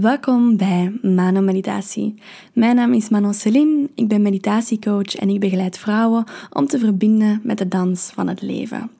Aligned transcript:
Welkom 0.00 0.56
bij 0.56 0.98
Mano 1.02 1.40
Meditatie. 1.40 2.14
Mijn 2.52 2.76
naam 2.76 2.92
is 2.92 3.08
Manon 3.08 3.34
Celine, 3.34 3.88
ik 3.94 4.08
ben 4.08 4.22
meditatiecoach 4.22 5.14
en 5.14 5.28
ik 5.28 5.40
begeleid 5.40 5.78
vrouwen 5.78 6.24
om 6.52 6.66
te 6.66 6.78
verbinden 6.78 7.40
met 7.42 7.58
de 7.58 7.68
dans 7.68 8.10
van 8.14 8.28
het 8.28 8.42
leven. 8.42 8.90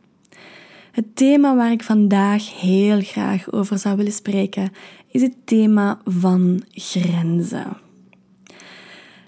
Het 0.93 1.17
thema 1.17 1.57
waar 1.57 1.72
ik 1.72 1.83
vandaag 1.83 2.61
heel 2.61 3.01
graag 3.01 3.53
over 3.53 3.79
zou 3.79 3.96
willen 3.96 4.12
spreken 4.12 4.71
is 5.09 5.22
het 5.22 5.35
thema 5.45 5.99
van 6.04 6.62
grenzen. 6.71 7.76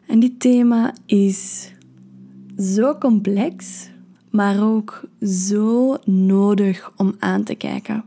En 0.06 0.20
dit 0.20 0.40
thema 0.40 0.94
is 1.06 1.72
zo 2.58 2.94
complex, 2.98 3.88
maar 4.30 4.62
ook 4.62 5.08
zo 5.20 5.96
nodig 6.04 6.92
om 6.96 7.14
aan 7.18 7.42
te 7.42 7.54
kijken 7.54 8.04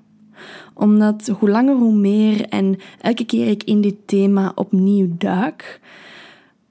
omdat 0.74 1.28
hoe 1.28 1.50
langer 1.50 1.76
hoe 1.76 1.96
meer 1.96 2.46
en 2.46 2.78
elke 3.02 3.26
keer 3.26 3.48
ik 3.48 3.64
in 3.64 3.82
dit 3.82 3.96
thema 4.06 4.52
opnieuw 4.56 5.08
duik, 5.18 5.82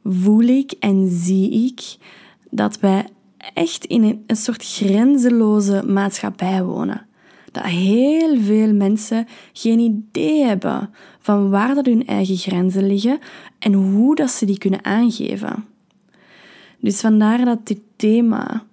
voel 0.04 0.42
ik 0.42 0.72
en 0.78 1.08
zie 1.10 1.66
ik 1.66 1.96
dat 2.50 2.80
wij 2.80 3.06
echt 3.54 3.84
in 3.84 4.22
een, 4.26 4.36
soort 4.36 4.64
grenzeloze 4.64 5.82
maatschappij 5.86 6.64
wonen. 6.64 7.06
Dat 7.52 7.64
heel 7.64 8.40
veel 8.40 8.74
mensen 8.74 9.26
geen 9.52 9.78
idee 9.78 10.44
hebben 10.44 10.90
van 11.18 11.50
waar 11.50 11.74
dat 11.74 11.86
hun 11.86 12.06
eigen 12.06 12.36
grenzen 12.36 12.86
liggen 12.86 13.18
en 13.58 13.72
hoe 13.72 14.14
dat 14.14 14.30
ze 14.30 14.46
die 14.46 14.58
kunnen 14.58 14.84
aangeven. 14.84 15.64
Dus 16.80 17.00
vandaar 17.00 17.44
dat 17.44 17.66
dit 17.66 17.80
thema 17.96 18.64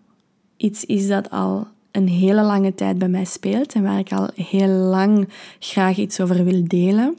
iets 0.57 0.85
is 0.85 1.07
dat 1.07 1.29
al 1.29 1.67
een 1.95 2.07
hele 2.07 2.41
lange 2.41 2.75
tijd 2.75 2.97
bij 2.97 3.07
mij 3.07 3.25
speelt 3.25 3.73
en 3.73 3.83
waar 3.83 3.99
ik 3.99 4.11
al 4.11 4.29
heel 4.35 4.67
lang 4.67 5.29
graag 5.59 5.97
iets 5.97 6.19
over 6.19 6.43
wil 6.43 6.63
delen. 6.67 7.17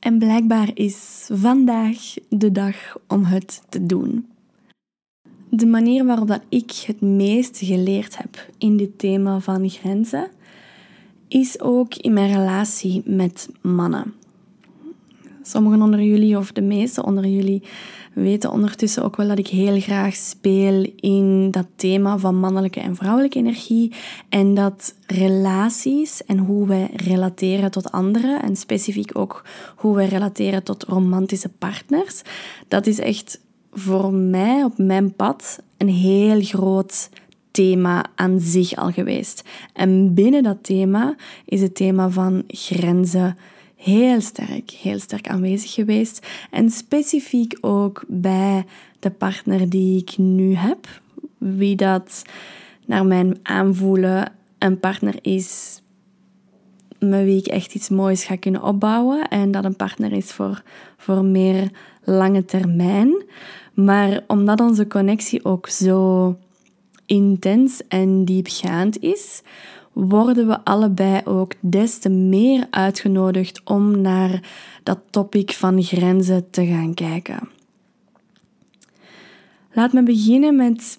En 0.00 0.18
blijkbaar 0.18 0.70
is 0.74 1.28
vandaag 1.32 2.14
de 2.28 2.52
dag 2.52 2.76
om 3.08 3.24
het 3.24 3.62
te 3.68 3.86
doen. 3.86 4.26
De 5.48 5.66
manier 5.66 6.04
waarop 6.04 6.28
dat 6.28 6.42
ik 6.48 6.72
het 6.86 7.00
meest 7.00 7.58
geleerd 7.58 8.16
heb 8.16 8.48
in 8.58 8.76
dit 8.76 8.98
thema 8.98 9.40
van 9.40 9.68
grenzen, 9.68 10.28
is 11.28 11.60
ook 11.60 11.94
in 11.94 12.12
mijn 12.12 12.32
relatie 12.32 13.02
met 13.04 13.48
mannen. 13.60 14.14
Sommigen 15.42 15.82
onder 15.82 16.02
jullie, 16.02 16.38
of 16.38 16.52
de 16.52 16.62
meeste 16.62 17.04
onder 17.04 17.26
jullie, 17.26 17.62
weten 18.14 18.50
ondertussen 18.50 19.02
ook 19.02 19.16
wel 19.16 19.28
dat 19.28 19.38
ik 19.38 19.46
heel 19.46 19.80
graag 19.80 20.14
speel 20.14 20.92
in 20.96 21.50
dat 21.50 21.66
thema 21.76 22.18
van 22.18 22.36
mannelijke 22.36 22.80
en 22.80 22.96
vrouwelijke 22.96 23.38
energie. 23.38 23.92
En 24.28 24.54
dat 24.54 24.94
relaties 25.06 26.24
en 26.24 26.38
hoe 26.38 26.66
wij 26.66 26.90
relateren 26.96 27.70
tot 27.70 27.92
anderen, 27.92 28.42
en 28.42 28.56
specifiek 28.56 29.18
ook 29.18 29.44
hoe 29.76 29.94
wij 29.94 30.06
relateren 30.06 30.62
tot 30.62 30.82
romantische 30.82 31.48
partners, 31.48 32.22
dat 32.68 32.86
is 32.86 32.98
echt 32.98 33.40
voor 33.72 34.12
mij 34.12 34.64
op 34.64 34.78
mijn 34.78 35.14
pad 35.14 35.62
een 35.76 35.88
heel 35.88 36.40
groot 36.40 37.10
thema 37.50 38.04
aan 38.14 38.40
zich 38.40 38.76
al 38.76 38.90
geweest. 38.90 39.42
En 39.72 40.14
binnen 40.14 40.42
dat 40.42 40.64
thema 40.64 41.16
is 41.44 41.60
het 41.60 41.74
thema 41.74 42.08
van 42.10 42.44
grenzen 42.46 43.36
heel 43.84 44.20
sterk, 44.20 44.70
heel 44.70 44.98
sterk 44.98 45.28
aanwezig 45.28 45.72
geweest. 45.72 46.26
En 46.50 46.70
specifiek 46.70 47.58
ook 47.60 48.04
bij 48.08 48.64
de 48.98 49.10
partner 49.10 49.68
die 49.68 50.00
ik 50.00 50.18
nu 50.18 50.54
heb. 50.54 51.00
Wie 51.38 51.76
dat 51.76 52.22
naar 52.86 53.06
mijn 53.06 53.38
aanvoelen 53.42 54.32
een 54.58 54.80
partner 54.80 55.14
is 55.22 55.82
met 56.98 57.24
wie 57.24 57.38
ik 57.38 57.46
echt 57.46 57.74
iets 57.74 57.88
moois 57.88 58.24
ga 58.24 58.36
kunnen 58.36 58.62
opbouwen. 58.62 59.28
En 59.28 59.50
dat 59.50 59.64
een 59.64 59.76
partner 59.76 60.12
is 60.12 60.32
voor, 60.32 60.62
voor 60.96 61.24
meer 61.24 61.70
lange 62.04 62.44
termijn. 62.44 63.24
Maar 63.74 64.24
omdat 64.26 64.60
onze 64.60 64.86
connectie 64.86 65.44
ook 65.44 65.68
zo 65.68 66.36
intens 67.06 67.82
en 67.88 68.24
diepgaand 68.24 68.98
is, 68.98 69.42
worden 69.94 70.46
we 70.46 70.64
allebei 70.64 71.20
ook 71.24 71.52
des 71.60 71.98
te 71.98 72.08
meer 72.08 72.66
uitgenodigd 72.70 73.60
om 73.64 74.00
naar 74.00 74.40
dat 74.82 74.98
topic 75.10 75.52
van 75.52 75.82
grenzen 75.82 76.50
te 76.50 76.66
gaan 76.66 76.94
kijken. 76.94 77.48
Laat 79.72 79.92
me 79.92 80.02
beginnen 80.02 80.56
met 80.56 80.98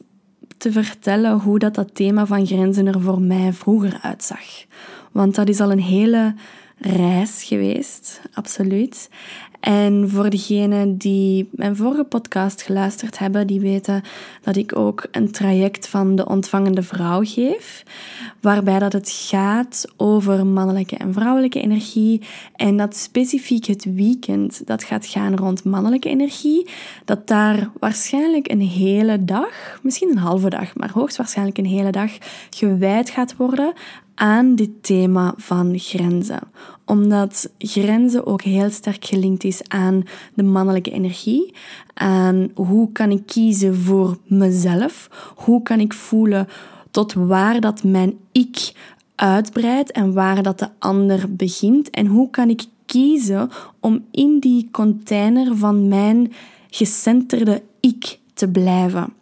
te 0.58 0.72
vertellen 0.72 1.40
hoe 1.40 1.60
dat, 1.60 1.76
dat 1.76 1.96
thema 1.96 2.26
van 2.26 2.46
grenzen 2.46 2.88
er 2.88 3.02
voor 3.02 3.22
mij 3.22 3.54
vroeger 3.54 4.00
uitzag. 4.02 4.66
Want 5.12 5.36
dat 5.36 5.50
is 5.50 5.60
al 5.60 5.72
een 5.72 5.80
hele 5.80 6.36
reis 6.78 7.44
geweest, 7.44 8.22
absoluut. 8.34 9.10
En 9.60 10.10
voor 10.10 10.30
degenen 10.30 10.98
die 10.98 11.50
mijn 11.52 11.76
vorige 11.76 12.04
podcast 12.04 12.62
geluisterd 12.62 13.20
hebben, 13.20 13.48
die 13.48 13.60
weten 13.60 14.02
dat 14.42 14.56
ik 14.56 14.78
ook 14.78 15.08
een 15.12 15.32
traject 15.32 15.88
van 15.88 16.16
de 16.16 16.26
ontvangende 16.26 16.84
vrouw 16.84 17.22
geef, 17.24 17.84
waarbij 18.42 18.80
dat 18.80 18.94
het 18.94 19.12
gaat 19.12 19.86
over 19.98 20.46
mannelijke 20.46 20.98
en 20.98 21.14
vrouwelijke 21.14 21.62
energie. 21.62 22.22
En 22.56 22.78
dat 22.78 22.96
specifiek 22.96 23.66
het 23.66 23.84
weekend 23.96 24.68
dat 24.68 24.84
gaat 24.84 25.06
gaan 25.06 25.36
rond 25.36 25.64
mannelijke 25.64 26.10
energie, 26.10 26.70
dat 27.06 27.28
daar 27.28 27.70
waarschijnlijk 27.80 28.52
een 28.52 28.62
hele 28.62 29.26
dag, 29.26 29.80
misschien 29.82 30.10
een 30.10 30.18
halve 30.18 30.50
dag, 30.50 30.76
maar 30.76 30.92
hoogstwaarschijnlijk 30.92 31.58
een 31.58 31.66
hele 31.66 31.92
dag 31.92 32.12
gewijd 32.50 33.10
gaat 33.10 33.36
worden 33.36 33.74
aan 34.16 34.56
dit 34.56 34.70
thema 34.82 35.34
van 35.38 35.80
grenzen. 35.80 36.40
Omdat 36.86 37.50
grenzen 37.58 38.26
ook 38.26 38.42
heel 38.42 38.70
sterk 38.70 39.06
gelinkt 39.06 39.44
is 39.44 39.62
aan 39.68 40.04
de 40.34 40.44
mannelijke 40.44 40.92
energie. 40.92 41.54
Aan 41.94 42.50
hoe 42.56 42.92
kan 42.92 43.12
ik 43.12 43.26
kiezen 43.26 43.76
voor 43.76 44.18
mezelf? 44.28 45.10
Hoe 45.36 45.62
kan 45.62 45.80
ik 45.80 45.94
voelen 45.94 46.48
tot 46.92 47.14
waar 47.14 47.60
dat 47.60 47.84
mijn 47.84 48.18
ik 48.32 48.74
uitbreidt 49.16 49.92
en 49.92 50.14
waar 50.14 50.44
dat 50.44 50.60
de 50.60 50.70
ander 50.80 51.36
begint? 51.36 51.90
En 51.90 52.06
hoe 52.06 52.30
kan 52.30 52.50
ik 52.50 52.64
kiezen 52.86 53.50
om 53.80 54.06
in 54.12 54.40
die 54.40 54.68
container 54.72 55.58
van 55.58 55.88
mijn 55.88 56.34
gecenterde 56.70 57.64
ik 57.80 58.20
te 58.34 58.48
blijven? 58.48 59.14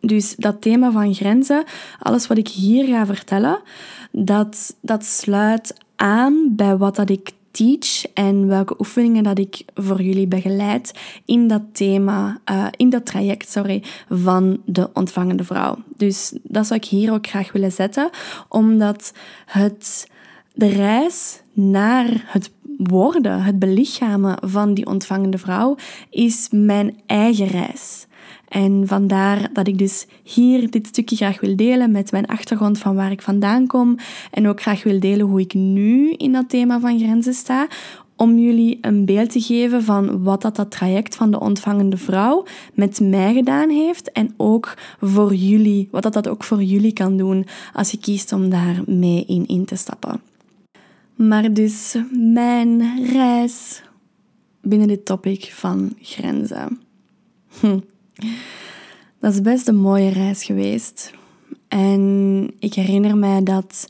Dus 0.00 0.34
dat 0.36 0.62
thema 0.62 0.90
van 0.90 1.14
grenzen, 1.14 1.64
alles 1.98 2.26
wat 2.26 2.38
ik 2.38 2.48
hier 2.48 2.86
ga 2.86 3.06
vertellen, 3.06 3.60
dat, 4.10 4.76
dat 4.80 5.04
sluit 5.04 5.76
aan 5.96 6.52
bij 6.56 6.76
wat 6.76 6.96
dat 6.96 7.10
ik 7.10 7.32
teach 7.56 8.12
en 8.14 8.46
welke 8.46 8.74
oefeningen 8.78 9.22
dat 9.22 9.38
ik 9.38 9.64
voor 9.74 10.02
jullie 10.02 10.26
begeleid 10.26 10.92
in 11.24 11.48
dat 11.48 11.62
thema, 11.72 12.40
uh, 12.50 12.66
in 12.70 12.90
dat 12.90 13.06
traject, 13.06 13.50
sorry, 13.50 13.82
van 14.08 14.62
de 14.64 14.90
ontvangende 14.92 15.44
vrouw. 15.44 15.76
Dus 15.96 16.34
dat 16.42 16.66
zou 16.66 16.80
ik 16.80 16.86
hier 16.86 17.12
ook 17.12 17.26
graag 17.26 17.52
willen 17.52 17.72
zetten, 17.72 18.10
omdat 18.48 19.12
het, 19.46 20.10
de 20.54 20.68
reis 20.68 21.40
naar 21.52 22.24
het 22.26 22.50
worden, 22.78 23.42
het 23.42 23.58
belichamen 23.58 24.38
van 24.40 24.74
die 24.74 24.86
ontvangende 24.86 25.38
vrouw, 25.38 25.76
is 26.10 26.48
mijn 26.50 27.00
eigen 27.06 27.46
reis. 27.46 28.06
En 28.48 28.82
vandaar 28.86 29.52
dat 29.52 29.66
ik 29.66 29.78
dus 29.78 30.06
hier 30.22 30.70
dit 30.70 30.86
stukje 30.86 31.16
graag 31.16 31.40
wil 31.40 31.56
delen 31.56 31.90
met 31.90 32.12
mijn 32.12 32.26
achtergrond 32.26 32.78
van 32.78 32.94
waar 32.94 33.10
ik 33.10 33.22
vandaan 33.22 33.66
kom. 33.66 33.96
En 34.30 34.48
ook 34.48 34.60
graag 34.60 34.82
wil 34.82 35.00
delen 35.00 35.26
hoe 35.26 35.40
ik 35.40 35.54
nu 35.54 36.12
in 36.12 36.32
dat 36.32 36.48
thema 36.48 36.80
van 36.80 36.98
grenzen 36.98 37.34
sta. 37.34 37.66
Om 38.16 38.38
jullie 38.38 38.78
een 38.80 39.04
beeld 39.04 39.30
te 39.30 39.40
geven 39.40 39.82
van 39.82 40.22
wat 40.22 40.42
dat, 40.42 40.56
dat 40.56 40.70
traject 40.70 41.16
van 41.16 41.30
de 41.30 41.40
ontvangende 41.40 41.96
vrouw 41.96 42.44
met 42.74 43.00
mij 43.00 43.34
gedaan 43.34 43.70
heeft. 43.70 44.12
En 44.12 44.34
ook 44.36 44.74
voor 45.00 45.34
jullie, 45.34 45.88
wat 45.90 46.02
dat, 46.02 46.12
dat 46.12 46.28
ook 46.28 46.44
voor 46.44 46.62
jullie 46.62 46.92
kan 46.92 47.16
doen 47.16 47.46
als 47.72 47.90
je 47.90 47.98
kiest 47.98 48.32
om 48.32 48.50
daar 48.50 48.82
mee 48.86 49.24
in 49.26 49.46
in 49.46 49.64
te 49.64 49.76
stappen. 49.76 50.20
Maar 51.14 51.52
dus 51.52 51.96
mijn 52.10 53.04
reis 53.12 53.82
binnen 54.62 54.88
dit 54.88 55.04
topic 55.04 55.52
van 55.52 55.92
grenzen. 56.00 56.80
Hm. 57.60 57.78
Dat 59.20 59.32
is 59.32 59.40
best 59.40 59.68
een 59.68 59.76
mooie 59.76 60.10
reis 60.10 60.44
geweest. 60.44 61.12
En 61.68 62.50
ik 62.58 62.74
herinner 62.74 63.16
mij 63.16 63.42
dat 63.42 63.88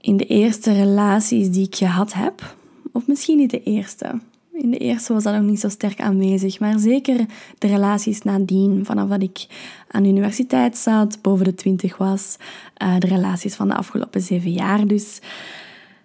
in 0.00 0.16
de 0.16 0.26
eerste 0.26 0.72
relaties 0.72 1.50
die 1.50 1.66
ik 1.66 1.76
gehad 1.76 2.12
heb, 2.12 2.56
of 2.92 3.06
misschien 3.06 3.36
niet 3.36 3.50
de 3.50 3.62
eerste. 3.62 4.20
In 4.52 4.70
de 4.70 4.78
eerste 4.78 5.12
was 5.12 5.22
dat 5.22 5.34
nog 5.34 5.42
niet 5.42 5.60
zo 5.60 5.68
sterk 5.68 6.00
aanwezig, 6.00 6.60
maar 6.60 6.78
zeker 6.78 7.26
de 7.58 7.66
relaties 7.66 8.22
nadien, 8.22 8.84
vanaf 8.84 9.08
dat 9.08 9.22
ik 9.22 9.46
aan 9.88 10.02
de 10.02 10.08
universiteit 10.08 10.76
zat, 10.76 11.18
boven 11.22 11.44
de 11.44 11.54
twintig 11.54 11.96
was, 11.96 12.36
eh, 12.74 12.98
de 12.98 13.06
relaties 13.06 13.54
van 13.54 13.68
de 13.68 13.74
afgelopen 13.74 14.20
zeven 14.20 14.52
jaar 14.52 14.86
dus, 14.86 15.20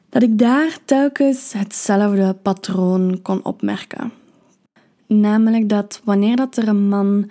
dat 0.10 0.24
ik 0.24 0.38
daar 0.38 0.78
telkens 0.86 1.54
hetzelfde 1.54 2.34
patroon 2.42 3.20
kon 3.22 3.46
opmerken. 3.46 4.12
Namelijk 5.08 5.70
dat 5.70 6.02
wanneer 6.04 6.36
dat 6.36 6.58
er 6.58 6.68
een 6.68 6.88
man 6.88 7.30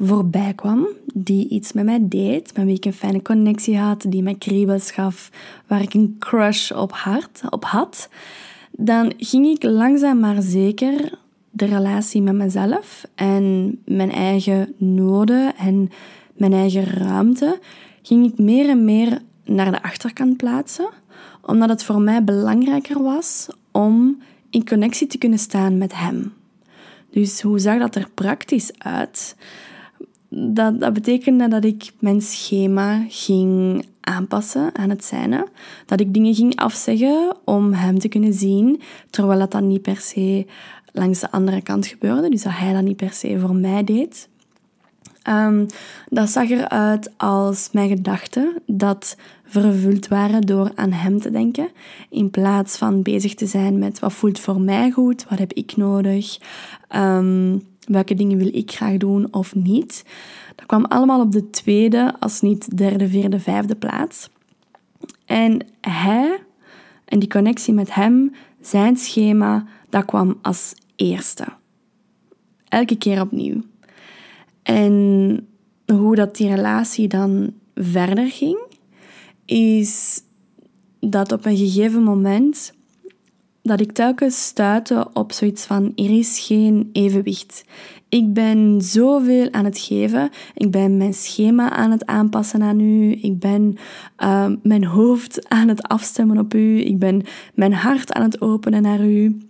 voorbij 0.00 0.52
kwam 0.54 0.86
die 1.14 1.48
iets 1.48 1.72
met 1.72 1.84
mij 1.84 1.98
deed, 2.02 2.56
met 2.56 2.64
wie 2.64 2.74
ik 2.74 2.84
een 2.84 2.92
fijne 2.92 3.22
connectie 3.22 3.78
had, 3.78 4.04
die 4.08 4.22
mij 4.22 4.34
kriebels 4.34 4.90
gaf, 4.90 5.30
waar 5.66 5.82
ik 5.82 5.94
een 5.94 6.16
crush 6.18 6.70
op, 6.70 6.92
hart, 6.92 7.42
op 7.50 7.64
had, 7.64 8.08
dan 8.70 9.12
ging 9.16 9.46
ik 9.46 9.62
langzaam 9.62 10.20
maar 10.20 10.42
zeker 10.42 11.18
de 11.50 11.64
relatie 11.64 12.22
met 12.22 12.34
mezelf 12.34 13.06
en 13.14 13.78
mijn 13.84 14.10
eigen 14.10 14.74
noden 14.76 15.56
en 15.56 15.90
mijn 16.36 16.52
eigen 16.52 16.84
ruimte, 16.84 17.58
ging 18.02 18.26
ik 18.26 18.38
meer 18.38 18.68
en 18.68 18.84
meer 18.84 19.22
naar 19.44 19.70
de 19.70 19.82
achterkant 19.82 20.36
plaatsen, 20.36 20.88
omdat 21.42 21.68
het 21.68 21.84
voor 21.84 22.00
mij 22.00 22.24
belangrijker 22.24 23.02
was 23.02 23.48
om 23.72 24.22
in 24.50 24.68
connectie 24.68 25.06
te 25.06 25.18
kunnen 25.18 25.38
staan 25.38 25.78
met 25.78 25.96
hem. 25.96 26.32
Dus 27.10 27.42
hoe 27.42 27.58
zag 27.58 27.78
dat 27.78 27.94
er 27.94 28.08
praktisch 28.14 28.70
uit? 28.78 29.36
Dat, 30.28 30.80
dat 30.80 30.92
betekende 30.92 31.48
dat 31.48 31.64
ik 31.64 31.92
mijn 31.98 32.20
schema 32.20 33.04
ging 33.08 33.84
aanpassen 34.00 34.70
aan 34.74 34.90
het 34.90 35.04
zijne. 35.04 35.48
Dat 35.86 36.00
ik 36.00 36.14
dingen 36.14 36.34
ging 36.34 36.56
afzeggen 36.56 37.36
om 37.44 37.72
hem 37.72 37.98
te 37.98 38.08
kunnen 38.08 38.32
zien, 38.32 38.80
terwijl 39.10 39.38
dat 39.38 39.50
dan 39.50 39.66
niet 39.66 39.82
per 39.82 39.96
se 39.96 40.46
langs 40.92 41.20
de 41.20 41.30
andere 41.30 41.62
kant 41.62 41.86
gebeurde. 41.86 42.30
Dus 42.30 42.42
dat 42.42 42.52
hij 42.56 42.72
dat 42.72 42.82
niet 42.82 42.96
per 42.96 43.12
se 43.12 43.38
voor 43.38 43.54
mij 43.54 43.84
deed. 43.84 44.28
Um, 45.28 45.66
dat 46.08 46.28
zag 46.28 46.48
eruit 46.48 47.12
als 47.16 47.68
mijn 47.72 47.88
gedachten 47.88 48.52
dat 48.66 49.16
vervuld 49.44 50.08
waren 50.08 50.40
door 50.40 50.70
aan 50.74 50.92
hem 50.92 51.20
te 51.20 51.30
denken, 51.30 51.68
in 52.10 52.30
plaats 52.30 52.76
van 52.76 53.02
bezig 53.02 53.34
te 53.34 53.46
zijn 53.46 53.78
met 53.78 53.98
wat 53.98 54.12
voelt 54.12 54.40
voor 54.40 54.60
mij 54.60 54.90
goed, 54.90 55.26
wat 55.28 55.38
heb 55.38 55.52
ik 55.52 55.76
nodig, 55.76 56.38
um, 56.96 57.62
welke 57.86 58.14
dingen 58.14 58.38
wil 58.38 58.50
ik 58.52 58.72
graag 58.72 58.96
doen 58.96 59.28
of 59.30 59.54
niet. 59.54 60.04
Dat 60.56 60.66
kwam 60.66 60.84
allemaal 60.84 61.20
op 61.20 61.32
de 61.32 61.50
tweede, 61.50 62.14
als 62.20 62.40
niet 62.40 62.76
derde, 62.76 63.08
vierde, 63.08 63.40
vijfde 63.40 63.76
plaats. 63.76 64.28
En 65.24 65.66
hij 65.80 66.38
en 67.04 67.18
die 67.18 67.28
connectie 67.28 67.74
met 67.74 67.94
hem, 67.94 68.34
zijn 68.60 68.96
schema, 68.96 69.64
dat 69.88 70.04
kwam 70.04 70.38
als 70.42 70.74
eerste. 70.96 71.44
Elke 72.68 72.96
keer 72.96 73.20
opnieuw. 73.20 73.62
En 74.68 75.46
hoe 75.86 76.14
dat 76.14 76.36
die 76.36 76.54
relatie 76.54 77.08
dan 77.08 77.52
verder 77.74 78.30
ging, 78.30 78.58
is 79.44 80.22
dat 81.00 81.32
op 81.32 81.44
een 81.46 81.56
gegeven 81.56 82.02
moment 82.02 82.72
dat 83.62 83.80
ik 83.80 83.92
telkens 83.92 84.44
stuitte 84.44 85.08
op 85.12 85.32
zoiets 85.32 85.64
van 85.64 85.92
er 85.94 86.18
is 86.18 86.38
geen 86.46 86.88
evenwicht. 86.92 87.64
Ik 88.08 88.32
ben 88.32 88.82
zoveel 88.82 89.52
aan 89.52 89.64
het 89.64 89.78
geven. 89.78 90.30
Ik 90.54 90.70
ben 90.70 90.96
mijn 90.96 91.14
schema 91.14 91.70
aan 91.70 91.90
het 91.90 92.06
aanpassen 92.06 92.62
aan 92.62 92.80
u. 92.80 93.12
Ik 93.12 93.38
ben 93.38 93.76
uh, 94.18 94.46
mijn 94.62 94.84
hoofd 94.84 95.48
aan 95.48 95.68
het 95.68 95.82
afstemmen 95.82 96.38
op 96.38 96.54
u. 96.54 96.80
Ik 96.80 96.98
ben 96.98 97.22
mijn 97.54 97.72
hart 97.72 98.12
aan 98.12 98.22
het 98.22 98.40
openen 98.40 98.82
naar 98.82 99.04
u. 99.04 99.47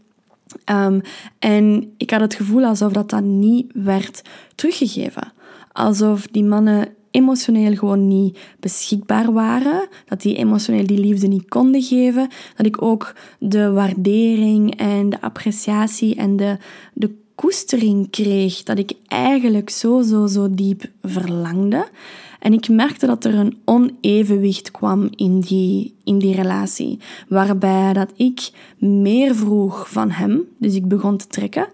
Um, 0.71 1.01
en 1.39 1.93
ik 1.97 2.11
had 2.11 2.21
het 2.21 2.35
gevoel 2.35 2.65
alsof 2.65 2.93
dat 2.93 3.11
dan 3.11 3.39
niet 3.39 3.71
werd 3.75 4.23
teruggegeven. 4.55 5.33
Alsof 5.73 6.27
die 6.27 6.45
mannen 6.45 6.89
emotioneel 7.11 7.75
gewoon 7.75 8.09
niet 8.09 8.39
beschikbaar 8.61 9.33
waren, 9.33 9.89
dat 10.07 10.23
die 10.23 10.37
emotioneel 10.37 10.87
die 10.87 10.99
liefde 10.99 11.27
niet 11.27 11.49
konden 11.49 11.83
geven, 11.83 12.29
dat 12.57 12.67
ik 12.67 12.83
ook 12.83 13.15
de 13.39 13.71
waardering 13.71 14.77
en 14.77 15.11
de 15.11 15.21
appreciatie 15.21 16.15
en 16.15 16.37
de, 16.37 16.57
de 16.93 17.15
koestering 17.35 18.11
kreeg, 18.11 18.63
dat 18.63 18.79
ik 18.79 18.93
eigenlijk 19.07 19.71
zo, 19.71 20.03
zo, 20.03 20.27
zo 20.27 20.55
diep 20.55 20.91
verlangde. 21.03 21.89
En 22.39 22.53
ik 22.53 22.69
merkte 22.69 23.07
dat 23.07 23.25
er 23.25 23.35
een 23.35 23.59
onevenwicht 23.65 24.71
kwam 24.71 25.09
in 25.17 25.41
die, 25.41 25.95
in 26.05 26.19
die 26.19 26.35
relatie, 26.35 26.99
waarbij 27.29 27.93
dat 27.93 28.13
ik 28.17 28.51
meer 28.79 29.35
vroeg 29.35 29.91
van 29.91 30.11
hem, 30.11 30.43
dus 30.59 30.75
ik 30.75 30.89
begon 30.89 31.17
te 31.17 31.27
trekken, 31.27 31.69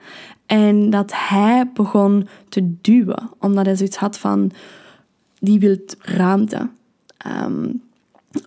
en 0.46 0.90
dat 0.90 1.12
hij 1.14 1.70
begon 1.74 2.28
te 2.48 2.74
duwen, 2.80 3.30
omdat 3.38 3.66
hij 3.66 3.76
zoiets 3.76 3.96
had 3.96 4.18
van, 4.18 4.50
die 5.38 5.58
wil 5.58 5.76
ruimte. 5.98 6.68
Ehm, 7.16 7.68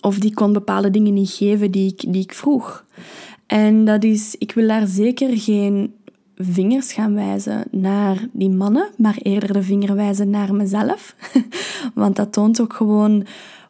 of 0.02 0.19
die 0.19 0.34
kon 0.34 0.54
bepaalde 0.54 0.90
dingen 0.90 1.14
niet 1.14 1.30
geven 1.30 1.72
die 1.72 1.92
ik, 1.92 2.14
die 2.14 2.22
ik 2.22 2.34
vroeg. 2.34 2.86
En 3.46 3.86
dat 3.86 4.04
is, 4.04 4.36
ik 4.38 4.52
wil 4.52 4.68
daar 4.68 4.88
zeker 4.88 5.38
geen 5.38 5.94
vingers 6.38 6.94
gaan 6.94 7.13
wijzen 7.13 7.63
naar 7.72 8.28
die 8.31 8.50
mannen, 8.50 8.89
maar 8.98 9.18
eerder 9.22 9.54
de 9.54 9.63
vinger 9.63 9.95
wijzen 9.95 10.30
naar 10.30 10.56
mezelf. 10.56 11.16
Want 11.94 12.16
dat 12.16 12.34
toont 12.34 12.62
ook 12.62 12.74
gewoon 12.74 13.25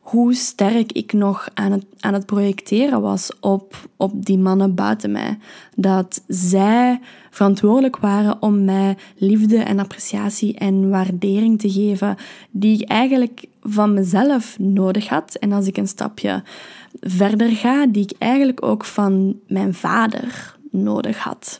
hoe 0.07 0.33
sterk 0.33 0.91
ik 0.91 1.13
nog 1.13 1.49
aan 1.53 1.71
het, 1.71 1.85
aan 1.99 2.13
het 2.13 2.25
projecteren 2.25 3.01
was 3.01 3.31
op, 3.39 3.89
op 3.97 4.25
die 4.25 4.37
mannen 4.37 4.75
buiten 4.75 5.11
mij. 5.11 5.37
Dat 5.75 6.23
zij 6.27 6.99
verantwoordelijk 7.29 7.97
waren 7.97 8.41
om 8.41 8.65
mij 8.65 8.97
liefde 9.15 9.57
en 9.57 9.79
appreciatie 9.79 10.57
en 10.57 10.89
waardering 10.89 11.59
te 11.59 11.69
geven, 11.69 12.15
die 12.51 12.81
ik 12.81 12.89
eigenlijk 12.89 13.45
van 13.61 13.93
mezelf 13.93 14.59
nodig 14.59 15.07
had. 15.07 15.35
En 15.35 15.51
als 15.51 15.67
ik 15.67 15.77
een 15.77 15.87
stapje 15.87 16.43
verder 16.99 17.49
ga, 17.49 17.85
die 17.87 18.03
ik 18.03 18.13
eigenlijk 18.17 18.65
ook 18.65 18.85
van 18.85 19.39
mijn 19.47 19.73
vader 19.73 20.55
nodig 20.71 21.17
had. 21.17 21.59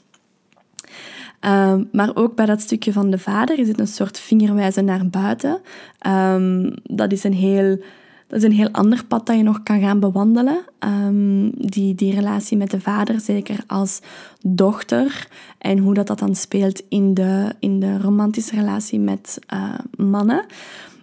Ehm, 1.47 1.83
maar 1.91 2.11
ook 2.13 2.35
bij 2.35 2.45
dat 2.45 2.61
stukje 2.61 2.94
van 2.94 3.09
de 3.09 3.17
vader 3.17 3.59
is 3.59 3.67
het 3.67 3.79
een 3.79 3.88
soort 3.88 4.19
vingerwijzen 4.19 4.85
naar 4.85 5.07
buiten. 5.09 5.61
Um, 6.07 6.73
dat 6.83 7.11
is 7.11 7.23
een 7.23 7.33
heel 7.33 7.79
dat 8.27 8.39
is 8.39 8.44
een 8.44 8.55
heel 8.55 8.71
ander 8.71 9.05
pad 9.05 9.25
dat 9.25 9.38
je 9.38 9.44
nog 9.44 9.63
kan 9.63 9.79
gaan 9.79 9.99
bewandelen. 9.99 10.59
Um, 10.79 11.51
die, 11.55 11.95
die 11.95 12.13
relatie 12.13 12.57
met 12.57 12.71
de 12.71 12.79
vader, 12.79 13.19
zeker 13.19 13.63
als 13.67 14.01
dochter. 14.41 15.27
En 15.57 15.77
hoe 15.77 15.94
dat, 15.94 16.07
dat 16.07 16.19
dan 16.19 16.35
speelt 16.35 16.83
in 16.89 17.13
de, 17.13 17.55
in 17.59 17.79
de 17.79 17.97
romantische 17.97 18.55
relatie 18.55 19.00
met 19.00 19.39
uh, 19.53 19.73
mannen. 19.97 20.45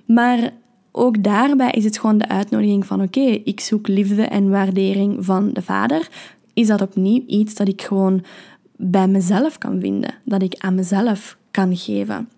Maar 0.06 0.52
ook 0.92 1.22
daarbij 1.22 1.70
is 1.70 1.84
het 1.84 1.98
gewoon 1.98 2.18
de 2.18 2.28
uitnodiging 2.28 2.86
van 2.86 3.02
oké, 3.02 3.20
ik 3.20 3.60
zoek 3.60 3.88
liefde 3.88 4.22
en 4.22 4.50
waardering 4.50 5.24
van 5.24 5.50
de 5.52 5.62
vader. 5.62 6.08
Is 6.54 6.66
dat 6.66 6.82
opnieuw 6.82 7.22
iets 7.26 7.54
dat 7.54 7.68
ik 7.68 7.82
gewoon 7.82 8.24
bij 8.76 9.08
mezelf 9.08 9.58
kan 9.58 9.80
vinden? 9.80 10.14
Dat 10.24 10.42
ik 10.42 10.54
aan 10.58 10.74
mezelf 10.74 11.36
kan 11.50 11.76
geven? 11.76 12.28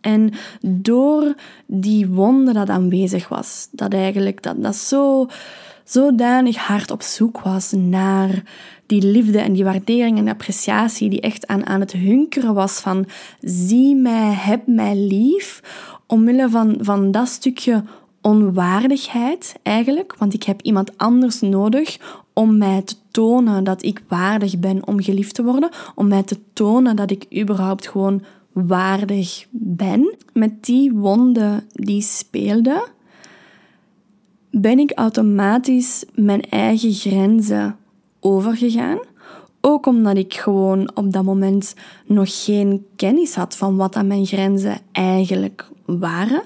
En 0.00 0.30
door 0.60 1.34
die 1.66 2.08
wonde 2.08 2.52
dat 2.52 2.68
aanwezig 2.68 3.28
was, 3.28 3.68
dat 3.70 3.92
eigenlijk 3.92 4.42
dat, 4.42 4.62
dat 4.62 4.76
zo 4.76 5.26
zodanig 5.84 6.56
hard 6.56 6.90
op 6.90 7.02
zoek 7.02 7.40
was 7.40 7.72
naar 7.72 8.42
die 8.86 9.02
liefde 9.02 9.38
en 9.38 9.52
die 9.52 9.64
waardering 9.64 10.18
en 10.18 10.28
appreciatie, 10.28 11.10
die 11.10 11.20
echt 11.20 11.46
aan, 11.46 11.66
aan 11.66 11.80
het 11.80 11.92
hunkeren 11.92 12.54
was 12.54 12.80
van 12.80 13.06
zie 13.40 13.96
mij, 13.96 14.32
heb 14.32 14.66
mij 14.66 14.96
lief, 14.96 15.62
omwille 16.06 16.48
van, 16.48 16.76
van 16.80 17.10
dat 17.10 17.28
stukje 17.28 17.84
onwaardigheid 18.28 19.54
eigenlijk, 19.62 20.14
want 20.18 20.34
ik 20.34 20.42
heb 20.42 20.62
iemand 20.62 20.98
anders 20.98 21.40
nodig 21.40 21.98
om 22.32 22.58
mij 22.58 22.82
te 22.82 22.94
tonen 23.10 23.64
dat 23.64 23.82
ik 23.82 24.02
waardig 24.08 24.58
ben 24.58 24.86
om 24.86 25.02
geliefd 25.02 25.34
te 25.34 25.42
worden, 25.44 25.70
om 25.94 26.08
mij 26.08 26.22
te 26.22 26.38
tonen 26.52 26.96
dat 26.96 27.10
ik 27.10 27.40
überhaupt 27.40 27.88
gewoon 27.88 28.22
waardig 28.52 29.46
ben. 29.50 30.16
Met 30.32 30.64
die 30.64 30.92
wonden 30.92 31.64
die 31.72 32.02
speelden, 32.02 32.82
ben 34.50 34.78
ik 34.78 34.92
automatisch 34.94 36.04
mijn 36.14 36.42
eigen 36.42 36.92
grenzen 36.92 37.76
overgegaan. 38.20 38.98
Ook 39.60 39.86
omdat 39.86 40.16
ik 40.16 40.34
gewoon 40.34 40.90
op 40.94 41.12
dat 41.12 41.24
moment 41.24 41.74
nog 42.06 42.44
geen 42.44 42.86
kennis 42.96 43.34
had 43.34 43.56
van 43.56 43.76
wat 43.76 43.96
aan 43.96 44.06
mijn 44.06 44.26
grenzen 44.26 44.78
eigenlijk 44.92 45.70
waren. 45.84 46.42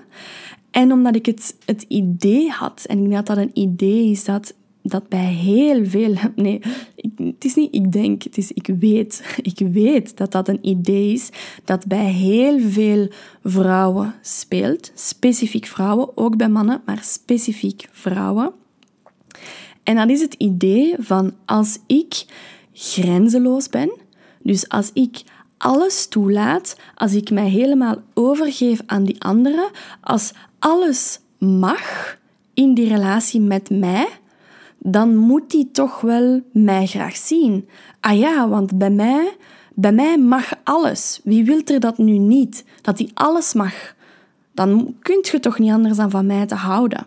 En 0.72 0.92
omdat 0.92 1.16
ik 1.16 1.26
het, 1.26 1.56
het 1.64 1.84
idee 1.88 2.48
had, 2.48 2.84
en 2.88 2.98
ik 2.98 3.10
denk 3.10 3.26
dat 3.26 3.36
dat 3.36 3.44
een 3.46 3.58
idee 3.58 4.10
is 4.10 4.24
dat 4.24 4.54
dat 4.82 5.08
bij 5.08 5.32
heel 5.32 5.86
veel. 5.86 6.14
Nee, 6.34 6.60
het 7.16 7.44
is 7.44 7.54
niet 7.54 7.74
ik 7.74 7.92
denk, 7.92 8.22
het 8.22 8.36
is 8.36 8.52
ik 8.52 8.70
weet. 8.78 9.22
Ik 9.52 9.58
weet 9.72 10.16
dat 10.16 10.32
dat 10.32 10.48
een 10.48 10.66
idee 10.68 11.12
is 11.12 11.30
dat 11.64 11.86
bij 11.86 12.10
heel 12.10 12.60
veel 12.60 13.08
vrouwen 13.44 14.14
speelt. 14.22 14.92
Specifiek 14.94 15.66
vrouwen, 15.66 16.16
ook 16.16 16.36
bij 16.36 16.48
mannen, 16.48 16.82
maar 16.84 17.02
specifiek 17.02 17.88
vrouwen. 17.92 18.52
En 19.82 19.96
dat 19.96 20.10
is 20.10 20.20
het 20.20 20.34
idee 20.34 20.94
van 20.98 21.32
als 21.44 21.78
ik 21.86 22.24
grenzeloos 22.72 23.68
ben, 23.68 23.92
dus 24.42 24.68
als 24.68 24.90
ik 24.92 25.22
alles 25.58 26.06
toelaat, 26.06 26.76
als 26.94 27.14
ik 27.14 27.30
mij 27.30 27.48
helemaal 27.48 27.96
overgeef 28.14 28.80
aan 28.86 29.04
die 29.04 29.22
anderen, 29.22 29.70
als 30.00 30.32
alles 30.62 31.20
mag 31.38 32.16
in 32.54 32.74
die 32.74 32.88
relatie 32.88 33.40
met 33.40 33.70
mij, 33.70 34.08
dan 34.78 35.16
moet 35.16 35.50
die 35.50 35.70
toch 35.72 36.00
wel 36.00 36.40
mij 36.52 36.86
graag 36.86 37.16
zien. 37.16 37.68
Ah 38.00 38.18
ja, 38.18 38.48
want 38.48 38.78
bij 38.78 38.90
mij, 38.90 39.36
bij 39.74 39.92
mij 39.92 40.18
mag 40.18 40.52
alles. 40.64 41.20
Wie 41.24 41.44
wil 41.44 41.60
er 41.64 41.80
dat 41.80 41.98
nu 41.98 42.18
niet? 42.18 42.64
Dat 42.82 42.96
die 42.96 43.10
alles 43.14 43.52
mag. 43.52 43.94
Dan 44.54 44.96
kunt 45.00 45.28
je 45.28 45.40
toch 45.40 45.58
niet 45.58 45.72
anders 45.72 45.96
dan 45.96 46.10
van 46.10 46.26
mij 46.26 46.46
te 46.46 46.54
houden. 46.54 47.06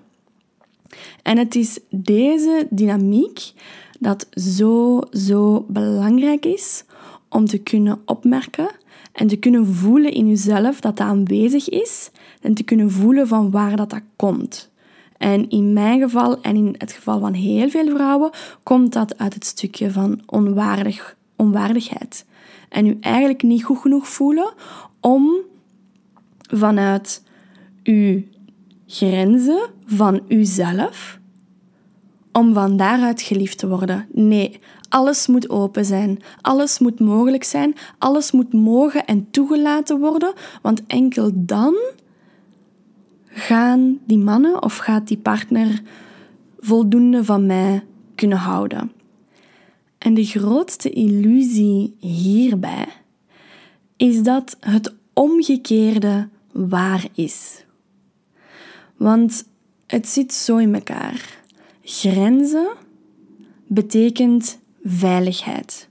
En 1.22 1.38
het 1.38 1.56
is 1.56 1.80
deze 1.90 2.68
dynamiek 2.70 3.52
dat 4.00 4.28
zo, 4.32 5.02
zo 5.12 5.66
belangrijk 5.68 6.46
is 6.46 6.84
om 7.30 7.46
te 7.46 7.58
kunnen 7.58 8.02
opmerken 8.06 8.70
en 9.12 9.28
te 9.28 9.36
kunnen 9.36 9.66
voelen 9.66 10.12
in 10.12 10.28
jezelf 10.28 10.80
dat 10.80 10.98
dat 10.98 11.08
aanwezig 11.08 11.70
is 11.70 12.12
en 12.46 12.54
te 12.54 12.64
kunnen 12.64 12.92
voelen 12.92 13.28
van 13.28 13.52
waar 13.52 13.76
dat, 13.76 13.90
dat 13.90 14.02
komt. 14.16 14.72
En 15.18 15.50
in 15.50 15.74
mijn 15.74 16.00
geval 16.00 16.42
en 16.42 16.56
in 16.56 16.76
het 16.78 16.92
geval 16.92 17.20
van 17.20 17.34
heel 17.34 17.70
veel 17.70 17.90
vrouwen 17.90 18.32
komt 18.64 18.94
dat 18.94 19.18
uit 19.18 19.34
het 19.34 19.46
stukje 19.46 19.92
van 19.92 20.22
onwaardig, 20.26 21.16
onwaardigheid. 21.36 22.26
En 22.70 22.86
u 22.86 22.98
eigenlijk 23.02 23.44
niet 23.44 23.64
goed 23.64 23.78
genoeg 23.78 24.08
voelen 24.08 24.54
om 25.00 25.36
vanuit 26.50 27.24
uw 27.84 28.24
grenzen 28.88 29.70
van 29.86 30.22
uzelf, 30.28 31.20
om 32.32 32.54
van 32.54 32.78
daaruit 32.78 33.22
geliefd 33.22 33.58
te 33.58 33.68
worden. 33.68 34.08
Nee, 34.12 34.60
alles 34.90 35.28
moet 35.28 35.50
open 35.50 35.86
zijn, 35.86 36.22
alles 36.42 36.80
moet 36.80 37.00
mogelijk 37.00 37.44
zijn, 37.44 37.76
alles 37.98 38.32
moet 38.32 38.54
mogen 38.54 39.06
en 39.06 39.28
toegelaten 39.32 40.00
worden, 40.00 40.34
want 40.62 40.86
enkel 40.88 41.32
dan 41.34 41.76
gaan 43.38 44.00
die 44.06 44.18
mannen 44.18 44.64
of 44.64 44.78
gaat 44.78 45.08
die 45.08 45.18
partner 45.18 45.82
voldoende 46.60 47.24
van 47.24 47.46
mij 47.46 47.84
kunnen 48.16 48.38
houden. 48.38 48.92
En 49.98 50.14
de 50.14 50.26
grootste 50.26 50.90
illusie 50.90 51.96
hierbij 52.00 52.88
is 53.98 54.24
dat 54.24 54.58
het 54.60 54.96
omgekeerde 55.14 56.28
waar 56.52 57.08
is. 57.14 57.66
Want 58.98 59.48
het 59.88 60.08
zit 60.08 60.34
zo 60.34 60.58
in 60.58 60.76
elkaar. 60.76 61.40
Grenzen 61.84 62.68
betekent 63.68 64.60
veiligheid. 64.84 65.90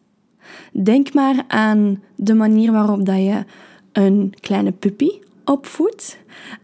Denk 0.73 1.15
maar 1.15 1.45
aan 1.49 2.03
de 2.17 2.35
manier 2.35 2.73
waarop 2.73 3.07
dat 3.07 3.17
je 3.17 3.45
een 3.93 4.35
kleine 4.41 4.73
puppy 4.73 5.11
opvoedt, 5.45 6.19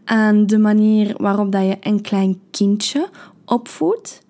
aan 0.05 0.45
de 0.45 0.57
manier 0.57 1.13
waarop 1.17 1.51
dat 1.51 1.63
je 1.63 1.77
een 1.79 2.01
klein 2.01 2.39
kindje 2.51 3.09
opvoedt, 3.45 4.21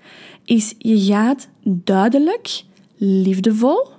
is 0.46 0.76
je 0.78 1.00
gaat 1.00 1.50
duidelijk, 1.64 2.64
liefdevol 2.98 3.90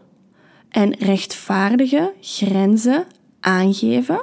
en 0.69 0.95
rechtvaardige 0.95 2.13
grenzen 2.21 3.07
aangeven, 3.41 4.21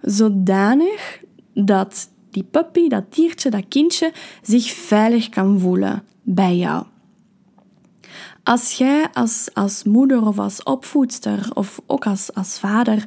zodanig 0.00 1.20
dat 1.54 2.08
die 2.30 2.42
puppy, 2.42 2.88
dat 2.88 3.14
diertje, 3.14 3.50
dat 3.50 3.64
kindje 3.68 4.12
zich 4.42 4.70
veilig 4.70 5.28
kan 5.28 5.58
voelen 5.58 6.02
bij 6.22 6.56
jou. 6.56 6.84
Als 8.42 8.72
jij 8.72 9.08
als, 9.12 9.50
als 9.52 9.84
moeder 9.84 10.26
of 10.26 10.38
als 10.38 10.62
opvoedster 10.62 11.50
of 11.54 11.80
ook 11.86 12.06
als, 12.06 12.34
als 12.34 12.58
vader 12.58 13.06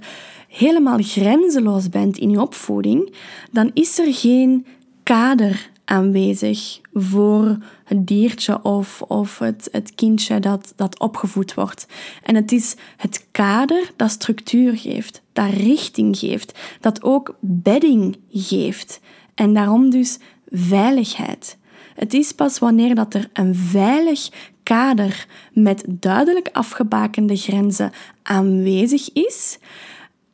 helemaal 0.54 0.98
grenzeloos 1.02 1.90
bent 1.90 2.18
in 2.18 2.30
je 2.30 2.42
opvoeding, 2.42 3.14
dan 3.52 3.72
is 3.74 4.00
er 4.00 4.14
geen 4.14 4.66
kader 5.04 5.72
aanwezig 5.86 6.80
voor 6.94 7.58
het 7.84 8.08
diertje 8.08 8.64
of, 8.64 9.02
of 9.02 9.40
het, 9.40 9.70
het 9.72 9.96
kindje 9.96 10.40
dat, 10.40 10.74
dat 10.76 11.00
opgevoed 11.00 11.54
wordt. 11.54 11.88
En 12.24 12.36
het 12.36 12.52
is 12.52 12.76
het 12.98 13.28
kader 13.32 13.92
dat 13.96 14.12
structuur 14.12 14.78
geeft, 14.78 15.22
dat 15.34 15.50
richting 15.50 16.18
geeft, 16.18 16.60
dat 16.80 17.04
ook 17.04 17.36
bedding 17.40 18.18
geeft. 18.32 19.00
En 19.36 19.54
daarom 19.54 19.90
dus 19.90 20.20
veiligheid. 20.52 21.58
Het 21.96 22.14
is 22.14 22.32
pas 22.32 22.60
wanneer 22.60 22.96
dat 22.96 23.14
er 23.14 23.30
een 23.34 23.56
veilig 23.56 24.30
kader 24.64 25.28
met 25.54 25.84
duidelijk 25.88 26.50
afgebakende 26.52 27.36
grenzen 27.36 27.92
aanwezig 28.24 29.10
is, 29.14 29.60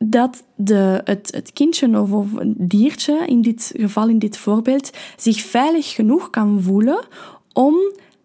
dat 0.04 0.42
de, 0.54 1.00
het, 1.04 1.30
het 1.34 1.52
kindje 1.52 2.00
of, 2.00 2.12
of 2.12 2.26
diertje, 2.44 3.26
in 3.26 3.42
dit 3.42 3.72
geval, 3.76 4.08
in 4.08 4.18
dit 4.18 4.36
voorbeeld, 4.36 4.90
zich 5.16 5.40
veilig 5.40 5.94
genoeg 5.94 6.30
kan 6.30 6.62
voelen 6.62 7.04
om 7.52 7.76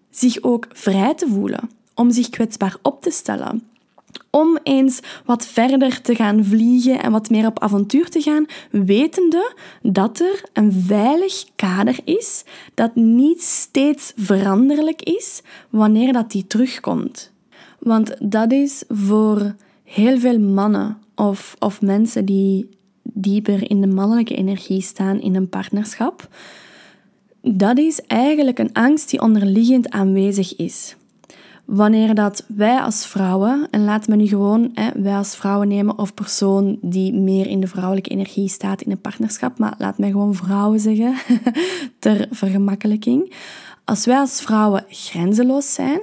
zich 0.10 0.42
ook 0.42 0.68
vrij 0.72 1.16
te 1.16 1.28
voelen, 1.28 1.70
om 1.94 2.12
zich 2.12 2.30
kwetsbaar 2.30 2.76
op 2.82 3.02
te 3.02 3.12
stellen. 3.12 3.64
Om 4.30 4.58
eens 4.64 5.00
wat 5.26 5.46
verder 5.46 6.02
te 6.02 6.16
gaan 6.16 6.46
vliegen 6.46 7.04
en 7.04 7.12
wat 7.12 7.30
meer 7.30 7.46
op 7.46 7.60
avontuur 7.60 8.10
te 8.10 8.22
gaan, 8.22 8.46
wetende 8.72 9.56
dat 9.82 10.20
er 10.20 10.44
een 10.54 10.72
veilig 10.72 11.46
kader 11.56 12.00
is 12.04 12.44
dat 12.74 12.96
niet 12.96 13.42
steeds 13.42 14.14
veranderlijk 14.16 15.02
is 15.02 15.42
wanneer 15.70 16.14
dat 16.14 16.32
die 16.32 16.48
terugkomt. 16.48 17.32
Want 17.80 18.16
dat 18.20 18.52
is 18.52 18.84
voor 18.88 19.56
heel 19.84 20.20
veel 20.20 20.40
mannen 20.40 21.04
of, 21.16 21.56
of 21.60 21.82
mensen 21.82 22.26
die 22.26 22.70
dieper 23.04 23.70
in 23.70 23.82
de 23.82 23.88
mannelijke 23.88 24.36
energie 24.36 24.82
staan 24.82 25.22
in 25.22 25.36
een 25.36 25.50
partnerschap, 25.50 26.28
dat 27.42 27.78
is 27.78 28.02
eigenlijk 28.02 28.60
een 28.60 28.74
angst 28.74 29.10
die 29.10 29.22
onderliggend 29.22 29.90
aanwezig 29.90 30.56
is. 30.56 30.96
Wanneer 31.66 32.16
dat 32.16 32.46
wij 32.48 32.80
als 32.80 33.08
vrouwen, 33.08 33.68
en 33.72 33.84
laat 33.84 34.08
me 34.08 34.16
nu 34.16 34.28
gewoon 34.28 34.72
hè, 34.74 34.90
wij 35.02 35.16
als 35.16 35.36
vrouwen 35.36 35.68
nemen 35.68 35.98
of 35.98 36.14
persoon 36.14 36.78
die 36.82 37.14
meer 37.14 37.48
in 37.48 37.60
de 37.60 37.68
vrouwelijke 37.68 38.10
energie 38.10 38.50
staat 38.50 38.82
in 38.82 38.92
een 38.92 39.02
partnerschap, 39.02 39.60
maar 39.60 39.74
laat 39.78 39.98
mij 39.98 40.12
gewoon 40.12 40.36
vrouwen 40.36 40.80
zeggen, 40.80 41.16
ter 42.00 42.28
vergemakkelijking. 42.32 43.34
Als 43.86 44.06
wij 44.06 44.18
als 44.18 44.42
vrouwen 44.42 44.86
grenzeloos 44.90 45.74
zijn, 45.74 46.00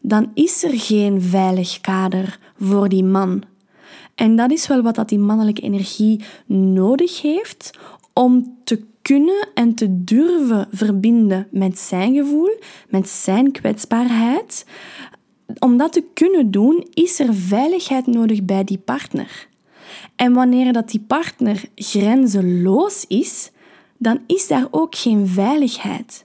dan 0.00 0.30
is 0.34 0.64
er 0.64 0.78
geen 0.78 1.22
veilig 1.22 1.80
kader 1.80 2.38
voor 2.58 2.88
die 2.88 3.04
man 3.04 3.42
en 4.22 4.36
dat 4.36 4.50
is 4.50 4.66
wel 4.66 4.82
wat 4.82 4.94
dat 4.94 5.08
die 5.08 5.18
mannelijke 5.18 5.60
energie 5.60 6.20
nodig 6.46 7.22
heeft 7.22 7.70
om 8.12 8.58
te 8.64 8.84
kunnen 9.02 9.48
en 9.54 9.74
te 9.74 10.04
durven 10.04 10.68
verbinden 10.70 11.48
met 11.50 11.78
zijn 11.78 12.14
gevoel, 12.14 12.56
met 12.88 13.08
zijn 13.08 13.52
kwetsbaarheid. 13.52 14.66
Om 15.58 15.76
dat 15.76 15.92
te 15.92 16.04
kunnen 16.14 16.50
doen, 16.50 16.86
is 16.94 17.18
er 17.20 17.34
veiligheid 17.34 18.06
nodig 18.06 18.44
bij 18.44 18.64
die 18.64 18.78
partner. 18.78 19.48
En 20.16 20.32
wanneer 20.32 20.72
dat 20.72 20.90
die 20.90 21.04
partner 21.06 21.64
grenzeloos 21.74 23.04
is, 23.08 23.50
dan 23.98 24.20
is 24.26 24.48
daar 24.48 24.66
ook 24.70 24.96
geen 24.96 25.26
veiligheid. 25.26 26.24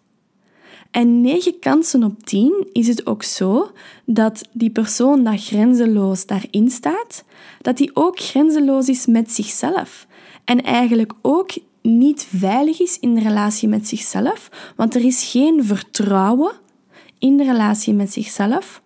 En 0.98 1.22
9 1.22 1.60
kansen 1.60 2.04
op 2.04 2.26
10 2.26 2.68
is 2.72 2.88
het 2.88 3.06
ook 3.06 3.24
zo 3.24 3.72
dat 4.06 4.42
die 4.52 4.70
persoon 4.70 5.24
dat 5.24 5.44
grenzeloos 5.44 6.26
daarin 6.26 6.70
staat, 6.70 7.24
dat 7.62 7.78
die 7.78 7.92
ook 7.94 8.20
grenzeloos 8.20 8.88
is 8.88 9.06
met 9.06 9.32
zichzelf. 9.32 10.08
En 10.44 10.64
eigenlijk 10.64 11.14
ook 11.22 11.52
niet 11.82 12.28
veilig 12.36 12.80
is 12.80 13.00
in 13.00 13.16
de 13.16 13.22
relatie 13.22 13.68
met 13.68 13.88
zichzelf, 13.88 14.50
want 14.76 14.96
er 14.96 15.06
is 15.06 15.30
geen 15.32 15.66
vertrouwen 15.66 16.52
in 17.20 17.38
de 17.38 17.44
relatie 17.44 17.94
met 17.94 18.14
zichzelf 18.14 18.82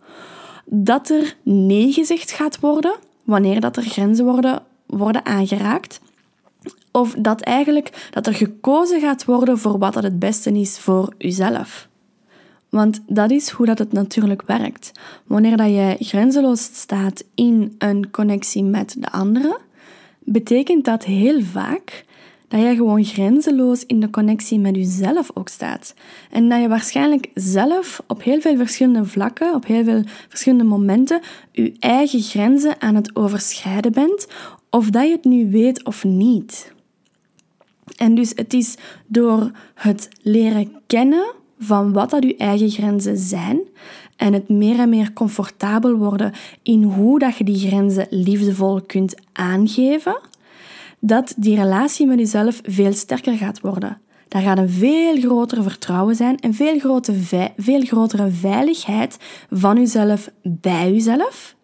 dat 0.66 1.10
er 1.10 1.36
nee 1.44 1.92
gezegd 1.92 2.32
gaat 2.32 2.60
worden 2.60 2.96
wanneer 3.24 3.60
dat 3.60 3.78
er 3.78 3.84
grenzen 3.84 4.26
worden, 4.26 4.64
worden 4.86 5.26
aangeraakt. 5.26 6.02
Of 6.92 7.14
dat 7.18 7.42
eigenlijk 7.42 8.08
dat 8.12 8.28
er 8.28 8.34
gekozen 8.34 9.00
gaat 9.00 9.26
worden 9.26 9.58
voor 9.58 9.78
wat 9.78 9.96
het 9.96 10.20
beste 10.20 10.52
is 10.52 10.80
voor 10.80 11.14
uzelf. 11.18 11.90
Want 12.72 13.02
dat 13.08 13.32
is 13.32 13.50
hoe 13.50 13.66
dat 13.66 13.78
het 13.78 13.92
natuurlijk 13.92 14.42
werkt. 14.42 14.92
Wanneer 15.26 15.58
dat 15.58 15.68
je 15.68 15.96
grenzeloos 16.00 16.64
staat 16.64 17.24
in 17.36 17.76
een 17.78 18.12
connectie 18.12 18.64
met 18.64 18.96
de 19.00 19.12
andere, 19.12 19.60
betekent 20.20 20.86
dat 20.86 21.04
heel 21.04 21.42
vaak 21.42 22.06
dat 22.48 22.62
je 22.62 22.76
gewoon 22.76 23.04
grenzeloos 23.04 23.86
in 23.86 24.00
de 24.00 24.10
connectie 24.10 24.60
met 24.60 24.76
jezelf 24.76 25.32
ook 25.34 25.50
staat. 25.50 25.94
En 26.30 26.50
dat 26.50 26.62
je 26.62 26.68
waarschijnlijk 26.68 27.30
zelf 27.34 28.04
op 28.08 28.24
heel 28.24 28.42
veel 28.42 28.58
verschillende 28.58 29.06
vlakken, 29.06 29.54
op 29.54 29.66
heel 29.66 29.84
veel 29.84 30.04
verschillende 30.30 30.64
momenten, 30.64 31.22
je 31.52 31.74
eigen 31.80 32.22
grenzen 32.22 32.82
aan 32.82 32.96
het 32.96 33.16
overschrijden 33.16 33.92
bent, 33.92 34.28
of 34.70 34.90
dat 34.90 35.04
je 35.04 35.12
het 35.12 35.26
nu 35.26 35.52
weet 35.52 35.86
of 35.86 36.04
niet. 36.04 36.74
En 37.98 38.16
dus 38.16 38.32
het 38.36 38.54
is 38.54 38.76
door 39.08 39.52
het 39.74 40.10
leren 40.22 40.72
kennen 40.88 41.40
van 41.64 41.94
wat 41.94 42.10
dat 42.10 42.24
uw 42.24 42.36
eigen 42.38 42.70
grenzen 42.70 43.18
zijn 43.18 43.60
en 44.16 44.34
het 44.34 44.50
meer 44.50 44.80
en 44.80 44.90
meer 44.90 45.14
comfortabel 45.14 45.96
worden 45.96 46.34
in 46.64 46.84
hoe 46.84 47.20
dat 47.20 47.38
je 47.38 47.44
die 47.44 47.68
grenzen 47.68 48.08
liefdevol 48.10 48.82
kunt 48.82 49.16
aangeven, 49.32 50.20
dat 51.00 51.34
die 51.38 51.56
relatie 51.56 52.08
met 52.08 52.20
jezelf 52.20 52.62
veel 52.66 52.94
sterker 52.94 53.38
gaat 53.38 53.62
worden. 53.62 53.98
Daar 54.28 54.42
gaat 54.42 54.58
een 54.58 54.70
veel 54.70 55.18
groter 55.18 55.64
vertrouwen 55.64 56.16
zijn 56.16 56.40
en 56.40 56.54
veel, 56.54 56.80
grote, 56.80 57.14
veel 57.58 57.82
grotere 57.82 58.30
veiligheid 58.30 59.18
van 59.50 59.78
jezelf 59.78 60.30
bij 60.44 60.92
jezelf. 60.92 61.56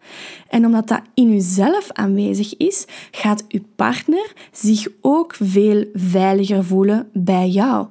En 0.48 0.66
omdat 0.66 0.88
dat 0.88 1.02
in 1.14 1.30
jezelf 1.30 1.90
aanwezig 1.92 2.56
is, 2.56 2.86
gaat 3.10 3.44
uw 3.48 3.62
partner 3.76 4.32
zich 4.52 4.88
ook 5.00 5.34
veel 5.40 5.84
veiliger 5.92 6.64
voelen 6.64 7.08
bij 7.12 7.48
jou. 7.48 7.86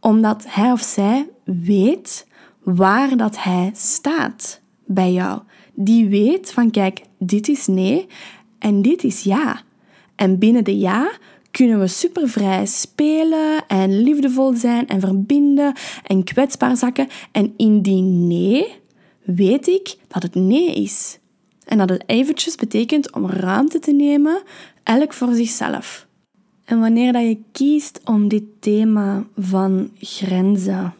Omdat 0.00 0.44
hij 0.48 0.72
of 0.72 0.80
zij 0.80 1.28
weet 1.46 2.26
waar 2.62 3.16
dat 3.16 3.42
hij 3.42 3.70
staat 3.74 4.60
bij 4.84 5.12
jou. 5.12 5.40
Die 5.74 6.08
weet 6.08 6.52
van 6.52 6.70
kijk, 6.70 7.00
dit 7.18 7.48
is 7.48 7.66
nee 7.66 8.06
en 8.58 8.82
dit 8.82 9.04
is 9.04 9.22
ja. 9.22 9.62
En 10.14 10.38
binnen 10.38 10.64
de 10.64 10.78
ja 10.78 11.10
kunnen 11.50 11.80
we 11.80 11.86
supervrij 11.86 12.66
spelen 12.66 13.66
en 13.66 14.02
liefdevol 14.02 14.54
zijn 14.54 14.88
en 14.88 15.00
verbinden 15.00 15.74
en 16.04 16.24
kwetsbaar 16.24 16.76
zakken. 16.76 17.08
En 17.32 17.52
in 17.56 17.82
die 17.82 18.02
nee 18.02 18.74
weet 19.22 19.66
ik 19.66 19.96
dat 20.08 20.22
het 20.22 20.34
nee 20.34 20.74
is. 20.74 21.18
En 21.64 21.78
dat 21.78 21.88
het 21.88 22.02
eventjes 22.06 22.54
betekent 22.54 23.12
om 23.12 23.30
ruimte 23.30 23.78
te 23.78 23.92
nemen, 23.92 24.42
elk 24.82 25.12
voor 25.12 25.34
zichzelf. 25.34 26.06
En 26.64 26.80
wanneer 26.80 27.12
dat 27.12 27.22
je 27.22 27.38
kiest 27.52 28.00
om 28.04 28.28
dit 28.28 28.44
thema 28.60 29.26
van 29.36 29.90
grenzen 29.98 30.94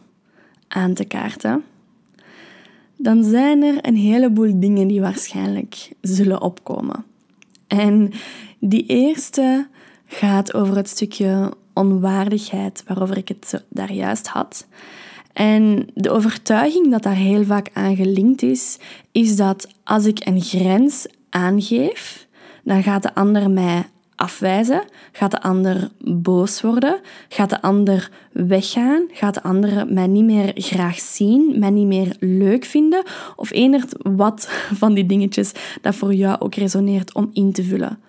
aan 0.67 0.93
te 0.93 1.05
kaarten, 1.05 1.63
dan 2.97 3.23
zijn 3.23 3.63
er 3.63 3.77
een 3.81 3.95
heleboel 3.95 4.59
dingen 4.59 4.87
die 4.87 5.01
waarschijnlijk 5.01 5.89
zullen 6.01 6.41
opkomen. 6.41 7.05
En 7.67 8.11
die 8.59 8.85
eerste 8.85 9.67
gaat 10.05 10.53
over 10.53 10.75
het 10.75 10.89
stukje 10.89 11.53
onwaardigheid 11.73 12.83
waarover 12.87 13.17
ik 13.17 13.27
het 13.27 13.63
daar 13.69 13.93
juist 13.93 14.27
had. 14.27 14.67
En 15.33 15.89
de 15.93 16.09
overtuiging 16.09 16.91
dat 16.91 17.03
daar 17.03 17.15
heel 17.15 17.43
vaak 17.43 17.69
aan 17.73 17.95
gelinkt 17.95 18.41
is, 18.41 18.77
is 19.11 19.35
dat 19.35 19.67
als 19.83 20.05
ik 20.05 20.25
een 20.25 20.41
grens 20.41 21.07
aangeef, 21.29 22.27
dan 22.63 22.83
gaat 22.83 23.03
de 23.03 23.15
ander 23.15 23.51
mij 23.51 23.85
afwijzen, 24.17 24.83
gaat 25.11 25.31
de 25.31 25.41
ander 25.41 25.89
boos 25.99 26.61
worden, 26.61 26.99
gaat 27.29 27.49
de 27.49 27.61
ander 27.61 28.11
weggaan, 28.31 29.03
gaat 29.11 29.33
de 29.33 29.43
ander 29.43 29.87
mij 29.87 30.07
niet 30.07 30.23
meer 30.23 30.51
graag 30.55 30.99
zien, 30.99 31.59
mij 31.59 31.69
niet 31.69 31.87
meer 31.87 32.15
leuk 32.19 32.65
vinden, 32.65 33.03
of 33.35 33.51
enert 33.51 33.95
wat 34.01 34.49
van 34.81 34.93
die 34.93 35.05
dingetjes 35.05 35.51
dat 35.81 35.95
voor 35.95 36.13
jou 36.13 36.39
ook 36.39 36.55
resoneert 36.55 37.13
om 37.13 37.29
in 37.33 37.51
te 37.51 37.63
vullen. 37.63 37.99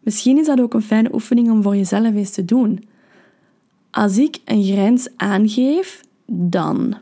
Misschien 0.00 0.38
is 0.38 0.46
dat 0.46 0.60
ook 0.60 0.74
een 0.74 0.82
fijne 0.82 1.14
oefening 1.14 1.50
om 1.50 1.62
voor 1.62 1.76
jezelf 1.76 2.14
eens 2.14 2.30
te 2.30 2.44
doen. 2.44 2.84
Als 3.90 4.18
ik 4.18 4.38
een 4.44 4.64
grens 4.64 5.08
aangeef, 5.16 6.00
dan. 6.26 6.96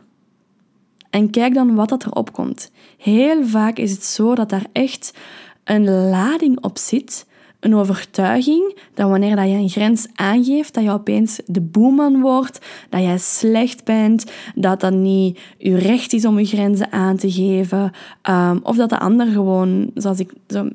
En 1.09 1.29
kijk 1.29 1.53
dan 1.53 1.75
wat 1.75 1.89
dat 1.89 2.05
erop 2.05 2.33
komt. 2.33 2.71
Heel 2.97 3.45
vaak 3.45 3.77
is 3.77 3.91
het 3.91 4.03
zo 4.03 4.35
dat 4.35 4.49
daar 4.49 4.65
echt 4.71 5.17
een 5.63 5.89
lading 5.89 6.63
op 6.63 6.77
zit, 6.77 7.25
een 7.59 7.75
overtuiging 7.75 8.77
dat 8.93 9.09
wanneer 9.09 9.35
dat 9.35 9.45
je 9.45 9.55
een 9.55 9.69
grens 9.69 10.07
aangeeft, 10.15 10.73
dat 10.73 10.83
je 10.83 10.91
opeens 10.91 11.39
de 11.45 11.61
boeman 11.61 12.21
wordt, 12.21 12.65
dat 12.89 13.01
jij 13.01 13.17
slecht 13.17 13.83
bent, 13.83 14.31
dat 14.55 14.79
dat 14.79 14.93
niet 14.93 15.39
je 15.57 15.77
recht 15.77 16.13
is 16.13 16.25
om 16.25 16.39
je 16.39 16.45
grenzen 16.45 16.91
aan 16.91 17.17
te 17.17 17.31
geven, 17.31 17.91
um, 18.29 18.59
of 18.63 18.75
dat 18.75 18.89
de 18.89 18.99
ander 18.99 19.27
gewoon, 19.27 19.91
zoals 19.93 20.19
ik 20.19 20.31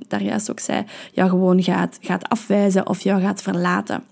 daar 0.09 0.23
juist 0.23 0.51
ook 0.51 0.61
zei, 0.61 0.85
jou 1.13 1.29
gewoon 1.31 1.63
gaat, 1.63 1.99
gaat 2.01 2.29
afwijzen 2.29 2.89
of 2.89 3.03
jou 3.03 3.21
gaat 3.21 3.43
verlaten. 3.43 4.03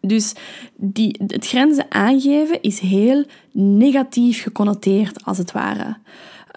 Dus 0.00 0.34
die, 0.76 1.20
het 1.26 1.46
grenzen 1.46 1.86
aangeven 1.88 2.62
is 2.62 2.78
heel 2.78 3.24
negatief 3.52 4.42
geconnoteerd, 4.42 5.24
als 5.24 5.38
het 5.38 5.52
ware. 5.52 5.96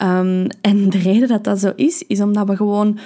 Um, 0.03 0.47
en 0.61 0.89
de 0.89 0.97
reden 0.97 1.27
dat 1.27 1.43
dat 1.43 1.59
zo 1.59 1.71
is, 1.75 2.03
is 2.07 2.21
omdat 2.21 2.47
we 2.47 2.55
gewoon 2.55 2.97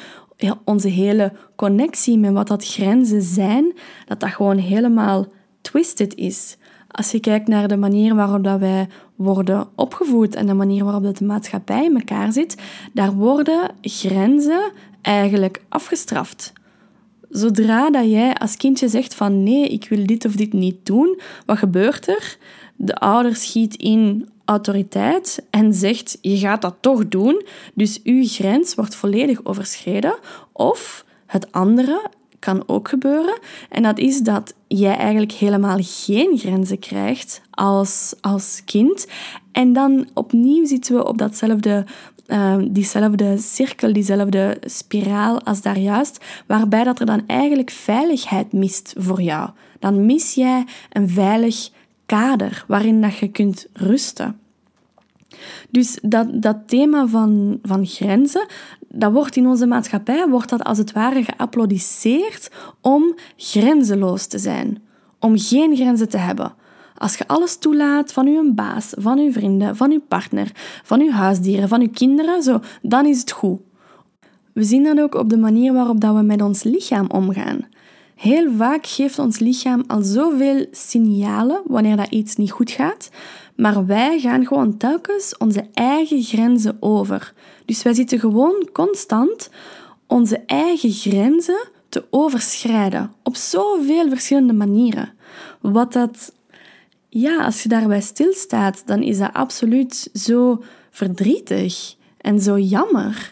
onze 0.63 0.88
hele 0.88 1.33
connectie 1.55 2.17
met 2.17 2.33
wat 2.33 2.48
dat 2.48 2.65
grenzen 2.65 3.21
zijn, 3.21 3.74
dat 4.05 4.19
dat 4.19 4.29
gewoon 4.29 4.57
helemaal 4.57 5.27
twisted 5.62 6.15
is. 6.15 6.57
Als 6.88 7.12
je 7.12 7.19
kijkt 7.19 7.48
naar 7.48 7.67
de 7.67 7.77
manier 7.77 8.15
waarop 8.15 8.43
dat 8.43 8.60
wij 8.60 8.88
worden 9.15 9.67
opgevoed 9.75 10.36
en 10.36 10.45
de 10.45 10.53
manier 10.53 10.83
waarop 10.83 11.03
dat 11.03 11.17
de 11.17 11.25
maatschappij 11.25 11.86
in 11.86 11.95
elkaar 11.95 12.31
zit, 12.31 12.55
daar 12.93 13.13
worden 13.13 13.71
grenzen 13.81 14.71
eigenlijk 15.01 15.63
afgestraft. 15.69 16.53
Zodra 17.29 17.89
dat 17.89 18.10
jij 18.10 18.33
als 18.36 18.57
kindje 18.57 18.88
zegt 18.88 19.15
van 19.15 19.43
nee, 19.43 19.67
ik 19.67 19.89
wil 19.89 20.05
dit 20.05 20.25
of 20.25 20.35
dit 20.35 20.53
niet 20.53 20.85
doen, 20.85 21.20
wat 21.46 21.57
gebeurt 21.57 22.07
er? 22.07 22.37
De 22.75 22.96
ouder 22.96 23.35
schiet 23.35 23.75
in 23.75 24.29
autoriteit 24.45 25.45
en 25.49 25.73
zegt 25.73 26.17
je 26.21 26.37
gaat 26.37 26.61
dat 26.61 26.75
toch 26.79 27.07
doen, 27.07 27.45
dus 27.73 28.01
uw 28.03 28.23
grens 28.25 28.75
wordt 28.75 28.95
volledig 28.95 29.45
overschreden. 29.45 30.17
Of 30.51 31.05
het 31.25 31.51
andere 31.51 32.09
kan 32.39 32.63
ook 32.67 32.87
gebeuren 32.87 33.39
en 33.69 33.83
dat 33.83 33.99
is 33.99 34.19
dat 34.19 34.53
jij 34.67 34.95
eigenlijk 34.95 35.31
helemaal 35.31 35.77
geen 35.81 36.37
grenzen 36.37 36.79
krijgt 36.79 37.41
als, 37.51 38.15
als 38.21 38.61
kind. 38.65 39.07
En 39.51 39.73
dan 39.73 40.07
opnieuw 40.13 40.65
zitten 40.65 40.95
we 40.95 41.07
op 41.07 41.17
datzelfde 41.17 41.85
uh, 42.27 42.55
diezelfde 42.69 43.37
cirkel, 43.37 43.93
diezelfde 43.93 44.57
spiraal 44.61 45.41
als 45.41 45.61
daar 45.61 45.79
juist, 45.79 46.25
waarbij 46.47 46.83
dat 46.83 46.99
er 46.99 47.05
dan 47.05 47.23
eigenlijk 47.27 47.69
veiligheid 47.69 48.53
mist 48.53 48.93
voor 48.97 49.21
jou. 49.21 49.49
Dan 49.79 50.05
mis 50.05 50.33
jij 50.33 50.65
een 50.91 51.09
veilig 51.09 51.69
waarin 52.67 53.01
dat 53.01 53.17
je 53.17 53.27
kunt 53.27 53.67
rusten. 53.74 54.39
Dus 55.69 56.00
dat, 56.01 56.41
dat 56.41 56.57
thema 56.65 57.07
van, 57.07 57.59
van 57.63 57.85
grenzen, 57.85 58.45
dat 58.87 59.11
wordt 59.11 59.35
in 59.35 59.47
onze 59.47 59.65
maatschappij 59.65 60.27
wordt 60.27 60.50
dat 60.50 60.63
als 60.63 60.77
het 60.77 60.91
ware 60.91 61.24
geapplaudisseerd 61.24 62.51
om 62.81 63.15
grenzeloos 63.37 64.27
te 64.27 64.37
zijn, 64.37 64.81
om 65.19 65.37
geen 65.37 65.75
grenzen 65.75 66.09
te 66.09 66.17
hebben. 66.17 66.53
Als 66.97 67.17
je 67.17 67.27
alles 67.27 67.57
toelaat 67.57 68.13
van 68.13 68.27
uw 68.27 68.53
baas, 68.53 68.93
van 68.97 69.19
uw 69.19 69.31
vrienden, 69.31 69.75
van 69.75 69.91
uw 69.91 70.01
partner, 70.07 70.51
van 70.83 71.01
uw 71.01 71.11
huisdieren, 71.11 71.67
van 71.67 71.81
uw 71.81 71.89
kinderen, 71.93 72.43
zo, 72.43 72.59
dan 72.81 73.05
is 73.05 73.19
het 73.19 73.31
goed. 73.31 73.59
We 74.53 74.63
zien 74.63 74.83
dat 74.83 75.00
ook 75.00 75.15
op 75.15 75.29
de 75.29 75.37
manier 75.37 75.74
waarop 75.74 76.01
dat 76.01 76.15
we 76.15 76.21
met 76.21 76.41
ons 76.41 76.63
lichaam 76.63 77.09
omgaan. 77.09 77.67
Heel 78.22 78.51
vaak 78.57 78.88
geeft 78.88 79.20
ons 79.20 79.40
lichaam 79.40 79.84
al 79.88 80.01
zoveel 80.01 80.66
signalen 80.72 81.62
wanneer 81.66 81.98
dat 81.98 82.10
iets 82.10 82.36
niet 82.36 82.51
goed 82.51 82.72
gaat, 82.72 83.10
maar 83.55 83.86
wij 83.86 84.20
gaan 84.20 84.46
gewoon 84.46 84.77
telkens 84.77 85.38
onze 85.38 85.66
eigen 85.74 86.24
grenzen 86.24 86.77
over. 86.79 87.34
Dus 87.66 87.84
wij 87.84 87.94
zitten 87.94 88.20
gewoon 88.20 88.70
constant 88.74 89.50
onze 90.07 90.44
eigen 90.46 90.92
grenzen 90.92 91.68
te 91.90 92.05
overschrijden 92.10 93.14
op 93.24 93.36
zoveel 93.36 94.10
verschillende 94.10 94.53
manieren. 94.53 95.14
Wat 95.62 95.94
dat 95.94 96.34
ja, 97.10 97.46
als 97.46 97.64
je 97.64 97.70
daarbij 97.70 98.01
stilstaat, 98.01 98.84
dan 98.86 99.01
is 99.01 99.18
dat 99.18 99.34
absoluut 99.34 100.10
zo 100.14 100.64
verdrietig 100.92 101.96
en 102.18 102.40
zo 102.40 102.60
jammer. 102.60 103.30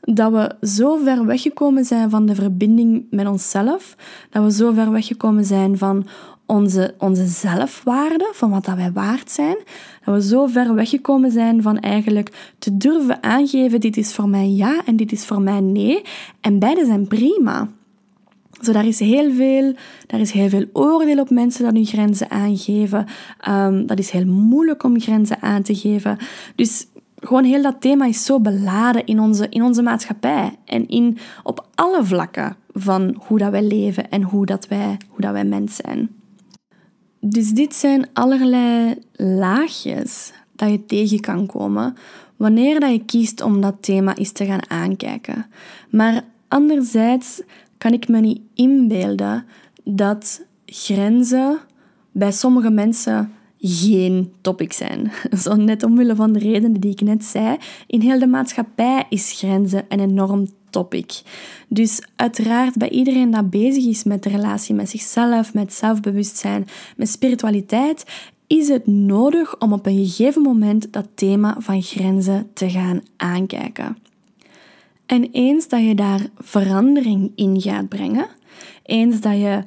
Dat 0.00 0.32
we 0.32 0.66
zo 0.66 0.96
ver 0.96 1.26
weggekomen 1.26 1.84
zijn 1.84 2.10
van 2.10 2.26
de 2.26 2.34
verbinding 2.34 3.06
met 3.10 3.26
onszelf, 3.26 3.96
dat 4.30 4.44
we 4.44 4.52
zo 4.52 4.72
ver 4.72 4.90
weggekomen 4.90 5.44
zijn 5.44 5.78
van 5.78 6.06
onze, 6.50 6.94
onze 6.98 7.26
zelfwaarde, 7.26 8.30
van 8.32 8.50
wat 8.50 8.64
dat 8.64 8.76
wij 8.76 8.92
waard 8.92 9.30
zijn, 9.30 9.56
dat 10.04 10.14
we 10.14 10.22
zo 10.22 10.46
ver 10.46 10.74
weggekomen 10.74 11.30
zijn 11.30 11.62
van 11.62 11.78
eigenlijk 11.78 12.54
te 12.58 12.76
durven 12.76 13.22
aangeven, 13.22 13.80
dit 13.80 13.96
is 13.96 14.14
voor 14.14 14.28
mij 14.28 14.48
ja 14.48 14.82
en 14.84 14.96
dit 14.96 15.12
is 15.12 15.24
voor 15.24 15.40
mij 15.40 15.60
nee, 15.60 16.02
en 16.40 16.58
beide 16.58 16.84
zijn 16.84 17.08
prima. 17.08 17.68
Zo, 18.60 18.72
daar, 18.72 18.86
is 18.86 18.98
heel 18.98 19.32
veel, 19.32 19.74
daar 20.06 20.20
is 20.20 20.30
heel 20.30 20.48
veel 20.48 20.64
oordeel 20.72 21.18
op 21.20 21.30
mensen 21.30 21.64
dat 21.64 21.74
hun 21.74 21.86
grenzen 21.86 22.30
aangeven. 22.30 23.06
Um, 23.48 23.86
dat 23.86 23.98
is 23.98 24.10
heel 24.10 24.26
moeilijk 24.26 24.82
om 24.82 25.00
grenzen 25.00 25.42
aan 25.42 25.62
te 25.62 25.74
geven. 25.74 26.18
Dus 26.54 26.86
gewoon 27.20 27.44
heel 27.44 27.62
dat 27.62 27.80
thema 27.80 28.04
is 28.04 28.24
zo 28.24 28.40
beladen 28.40 29.06
in 29.06 29.20
onze, 29.20 29.48
in 29.48 29.62
onze 29.62 29.82
maatschappij. 29.82 30.58
En 30.64 30.88
in, 30.88 31.18
op 31.42 31.66
alle 31.74 32.04
vlakken 32.04 32.56
van 32.72 33.22
hoe 33.26 33.38
dat 33.38 33.50
wij 33.50 33.64
leven 33.64 34.10
en 34.10 34.22
hoe 34.22 34.46
dat 34.46 34.68
wij, 34.68 34.96
hoe 35.08 35.20
dat 35.20 35.32
wij 35.32 35.44
mens 35.44 35.76
zijn. 35.76 36.10
Dus 37.20 37.50
dit 37.50 37.74
zijn 37.74 38.08
allerlei 38.12 38.94
laagjes 39.12 40.32
dat 40.52 40.70
je 40.70 40.84
tegen 40.84 41.20
kan 41.20 41.46
komen 41.46 41.94
wanneer 42.36 42.80
dat 42.80 42.90
je 42.90 43.04
kiest 43.04 43.42
om 43.42 43.60
dat 43.60 43.74
thema 43.80 44.16
eens 44.16 44.32
te 44.32 44.44
gaan 44.44 44.70
aankijken. 44.70 45.46
Maar 45.90 46.24
anderzijds 46.48 47.42
kan 47.78 47.92
ik 47.92 48.08
me 48.08 48.20
niet 48.20 48.40
inbeelden 48.54 49.44
dat 49.84 50.42
grenzen 50.66 51.58
bij 52.12 52.32
sommige 52.32 52.70
mensen 52.70 53.32
geen 53.60 54.32
topic 54.40 54.72
zijn. 54.72 55.12
Zo 55.42 55.54
net 55.54 55.82
omwille 55.82 56.14
van 56.14 56.32
de 56.32 56.38
redenen 56.38 56.80
die 56.80 56.90
ik 56.90 57.00
net 57.00 57.24
zei. 57.24 57.56
In 57.86 58.00
heel 58.00 58.18
de 58.18 58.26
maatschappij 58.26 59.04
is 59.08 59.32
grenzen 59.32 59.84
een 59.88 60.00
enorm 60.00 60.46
topic. 60.70 61.22
Dus 61.68 62.02
uiteraard 62.16 62.76
bij 62.76 62.88
iedereen 62.88 63.30
dat 63.30 63.50
bezig 63.50 63.84
is 63.84 64.04
met 64.04 64.22
de 64.22 64.28
relatie 64.28 64.74
met 64.74 64.90
zichzelf, 64.90 65.54
met 65.54 65.72
zelfbewustzijn, 65.72 66.66
met 66.96 67.08
spiritualiteit, 67.08 68.04
is 68.46 68.68
het 68.68 68.86
nodig 68.86 69.58
om 69.58 69.72
op 69.72 69.86
een 69.86 70.06
gegeven 70.06 70.42
moment 70.42 70.92
dat 70.92 71.08
thema 71.14 71.56
van 71.58 71.82
grenzen 71.82 72.50
te 72.54 72.70
gaan 72.70 73.02
aankijken. 73.16 73.96
En 75.06 75.30
eens 75.30 75.68
dat 75.68 75.80
je 75.80 75.94
daar 75.94 76.20
verandering 76.38 77.32
in 77.34 77.60
gaat 77.60 77.88
brengen, 77.88 78.28
eens 78.82 79.20
dat 79.20 79.36
je 79.36 79.64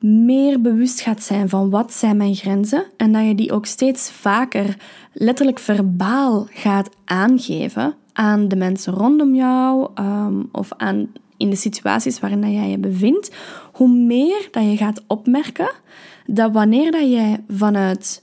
meer 0.00 0.60
bewust 0.60 1.00
gaat 1.00 1.22
zijn 1.22 1.48
van 1.48 1.70
wat 1.70 1.92
zijn 1.92 2.16
mijn 2.16 2.34
grenzen 2.34 2.84
en 2.96 3.12
dat 3.12 3.26
je 3.26 3.34
die 3.34 3.52
ook 3.52 3.66
steeds 3.66 4.10
vaker 4.10 4.76
letterlijk 5.12 5.58
verbaal 5.58 6.46
gaat 6.50 6.88
aangeven, 7.04 7.94
aan 8.12 8.48
de 8.48 8.56
mensen 8.56 8.92
rondom 8.92 9.34
jou 9.34 9.90
um, 9.94 10.48
of 10.52 10.72
aan 10.76 11.12
in 11.36 11.50
de 11.50 11.56
situaties 11.56 12.20
waarin 12.20 12.52
jij 12.52 12.68
je 12.68 12.78
bevindt, 12.78 13.30
hoe 13.72 13.88
meer 13.88 14.48
dat 14.50 14.64
je 14.64 14.76
gaat 14.76 15.02
opmerken 15.06 15.70
dat 16.26 16.52
wanneer 16.52 16.90
dat 16.90 17.10
jij 17.10 17.44
vanuit 17.48 18.22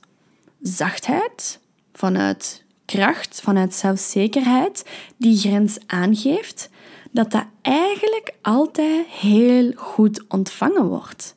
zachtheid, 0.62 1.60
vanuit 1.94 2.64
kracht, 2.86 3.42
vanuit 3.42 3.74
zelfzekerheid 3.74 4.86
die 5.18 5.38
grens 5.38 5.78
aangeeft, 5.86 6.70
dat 7.12 7.32
dat 7.32 7.46
eigenlijk 7.62 8.34
altijd 8.42 9.06
heel 9.08 9.72
goed 9.76 10.24
ontvangen 10.28 10.86
wordt. 10.88 11.36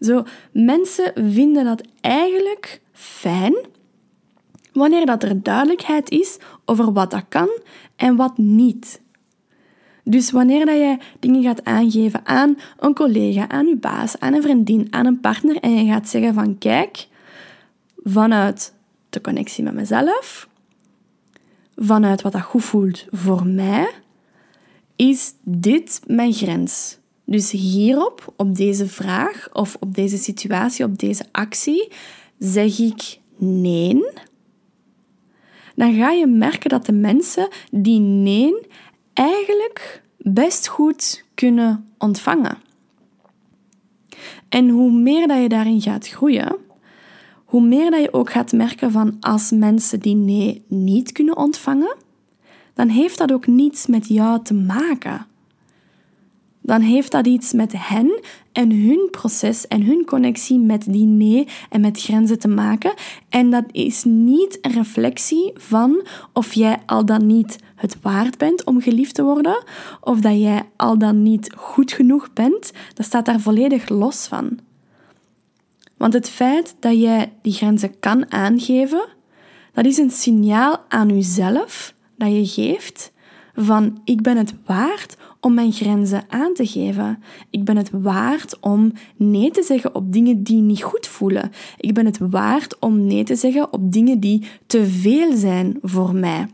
Zo, 0.00 0.22
mensen 0.52 1.12
vinden 1.14 1.64
dat 1.64 1.82
eigenlijk 2.00 2.80
fijn 2.92 3.54
wanneer 4.72 5.06
dat 5.06 5.22
er 5.22 5.42
duidelijkheid 5.42 6.10
is 6.10 6.38
over 6.64 6.92
wat 6.92 7.10
dat 7.10 7.24
kan 7.28 7.48
en 7.96 8.16
wat 8.16 8.38
niet. 8.38 9.00
Dus 10.04 10.30
wanneer 10.30 10.66
dat 10.66 10.76
jij 10.76 11.00
dingen 11.18 11.42
gaat 11.42 11.64
aangeven 11.64 12.26
aan 12.26 12.58
een 12.78 12.94
collega, 12.94 13.48
aan 13.48 13.66
je 13.66 13.76
baas, 13.76 14.18
aan 14.18 14.34
een 14.34 14.42
vriendin, 14.42 14.86
aan 14.90 15.06
een 15.06 15.20
partner 15.20 15.56
en 15.56 15.84
je 15.84 15.92
gaat 15.92 16.08
zeggen 16.08 16.34
van 16.34 16.58
kijk, 16.58 17.06
vanuit 17.96 18.74
de 19.10 19.20
connectie 19.20 19.64
met 19.64 19.74
mezelf, 19.74 20.48
vanuit 21.76 22.22
wat 22.22 22.32
dat 22.32 22.42
goed 22.42 22.64
voelt 22.64 23.06
voor 23.10 23.46
mij, 23.46 23.90
is 24.96 25.34
dit 25.42 26.00
mijn 26.06 26.32
grens. 26.32 26.99
Dus 27.30 27.50
hierop, 27.50 28.32
op 28.36 28.56
deze 28.56 28.86
vraag 28.86 29.48
of 29.52 29.76
op 29.80 29.94
deze 29.94 30.16
situatie, 30.16 30.84
op 30.84 30.98
deze 30.98 31.24
actie, 31.32 31.92
zeg 32.38 32.78
ik 32.78 33.18
nee. 33.36 34.04
Dan 35.74 35.94
ga 35.94 36.10
je 36.10 36.26
merken 36.26 36.70
dat 36.70 36.86
de 36.86 36.92
mensen 36.92 37.48
die 37.70 38.00
nee 38.00 38.54
eigenlijk 39.12 40.02
best 40.16 40.68
goed 40.68 41.24
kunnen 41.34 41.88
ontvangen. 41.98 42.58
En 44.48 44.68
hoe 44.68 44.92
meer 44.92 45.28
dat 45.28 45.42
je 45.42 45.48
daarin 45.48 45.80
gaat 45.80 46.08
groeien, 46.08 46.56
hoe 47.44 47.62
meer 47.62 47.90
dat 47.90 48.00
je 48.00 48.12
ook 48.12 48.30
gaat 48.30 48.52
merken 48.52 48.90
van 48.90 49.16
als 49.20 49.50
mensen 49.50 50.00
die 50.00 50.16
nee 50.16 50.64
niet 50.68 51.12
kunnen 51.12 51.36
ontvangen, 51.36 51.96
dan 52.74 52.88
heeft 52.88 53.18
dat 53.18 53.32
ook 53.32 53.46
niets 53.46 53.86
met 53.86 54.08
jou 54.08 54.42
te 54.42 54.54
maken. 54.54 55.26
Dan 56.62 56.80
heeft 56.80 57.12
dat 57.12 57.26
iets 57.26 57.52
met 57.52 57.72
hen 57.76 58.20
en 58.52 58.70
hun 58.70 59.08
proces 59.10 59.68
en 59.68 59.82
hun 59.82 60.04
connectie 60.04 60.58
met 60.58 60.84
die 60.92 61.06
nee 61.06 61.48
en 61.70 61.80
met 61.80 62.00
grenzen 62.00 62.38
te 62.38 62.48
maken. 62.48 62.94
En 63.28 63.50
dat 63.50 63.64
is 63.72 64.04
niet 64.04 64.58
een 64.60 64.72
reflectie 64.72 65.52
van 65.54 66.06
of 66.32 66.52
jij 66.52 66.78
al 66.86 67.04
dan 67.04 67.26
niet 67.26 67.58
het 67.76 68.00
waard 68.02 68.38
bent 68.38 68.64
om 68.64 68.80
geliefd 68.80 69.14
te 69.14 69.22
worden, 69.22 69.64
of 70.00 70.20
dat 70.20 70.40
jij 70.40 70.62
al 70.76 70.98
dan 70.98 71.22
niet 71.22 71.52
goed 71.56 71.92
genoeg 71.92 72.32
bent. 72.32 72.72
Dat 72.94 73.06
staat 73.06 73.24
daar 73.24 73.40
volledig 73.40 73.88
los 73.88 74.26
van. 74.26 74.58
Want 75.96 76.12
het 76.12 76.28
feit 76.28 76.76
dat 76.78 77.00
jij 77.00 77.32
die 77.42 77.52
grenzen 77.52 77.98
kan 78.00 78.32
aangeven, 78.32 79.08
dat 79.72 79.84
is 79.84 79.98
een 79.98 80.10
signaal 80.10 80.84
aan 80.88 81.08
jezelf 81.08 81.94
dat 82.16 82.32
je 82.32 82.46
geeft 82.46 83.12
van 83.54 84.00
ik 84.04 84.22
ben 84.22 84.36
het 84.36 84.54
waard 84.66 85.16
om 85.40 85.54
mijn 85.54 85.72
grenzen 85.72 86.24
aan 86.28 86.54
te 86.54 86.66
geven. 86.66 87.22
Ik 87.50 87.64
ben 87.64 87.76
het 87.76 87.90
waard 87.92 88.60
om 88.60 88.92
nee 89.16 89.50
te 89.50 89.62
zeggen 89.62 89.94
op 89.94 90.12
dingen 90.12 90.42
die 90.42 90.60
niet 90.60 90.82
goed 90.82 91.06
voelen. 91.06 91.52
Ik 91.76 91.94
ben 91.94 92.06
het 92.06 92.18
waard 92.18 92.78
om 92.78 93.06
nee 93.06 93.24
te 93.24 93.36
zeggen 93.36 93.72
op 93.72 93.92
dingen 93.92 94.20
die 94.20 94.46
te 94.66 94.86
veel 94.86 95.36
zijn 95.36 95.78
voor 95.82 96.14
mij. 96.14 96.48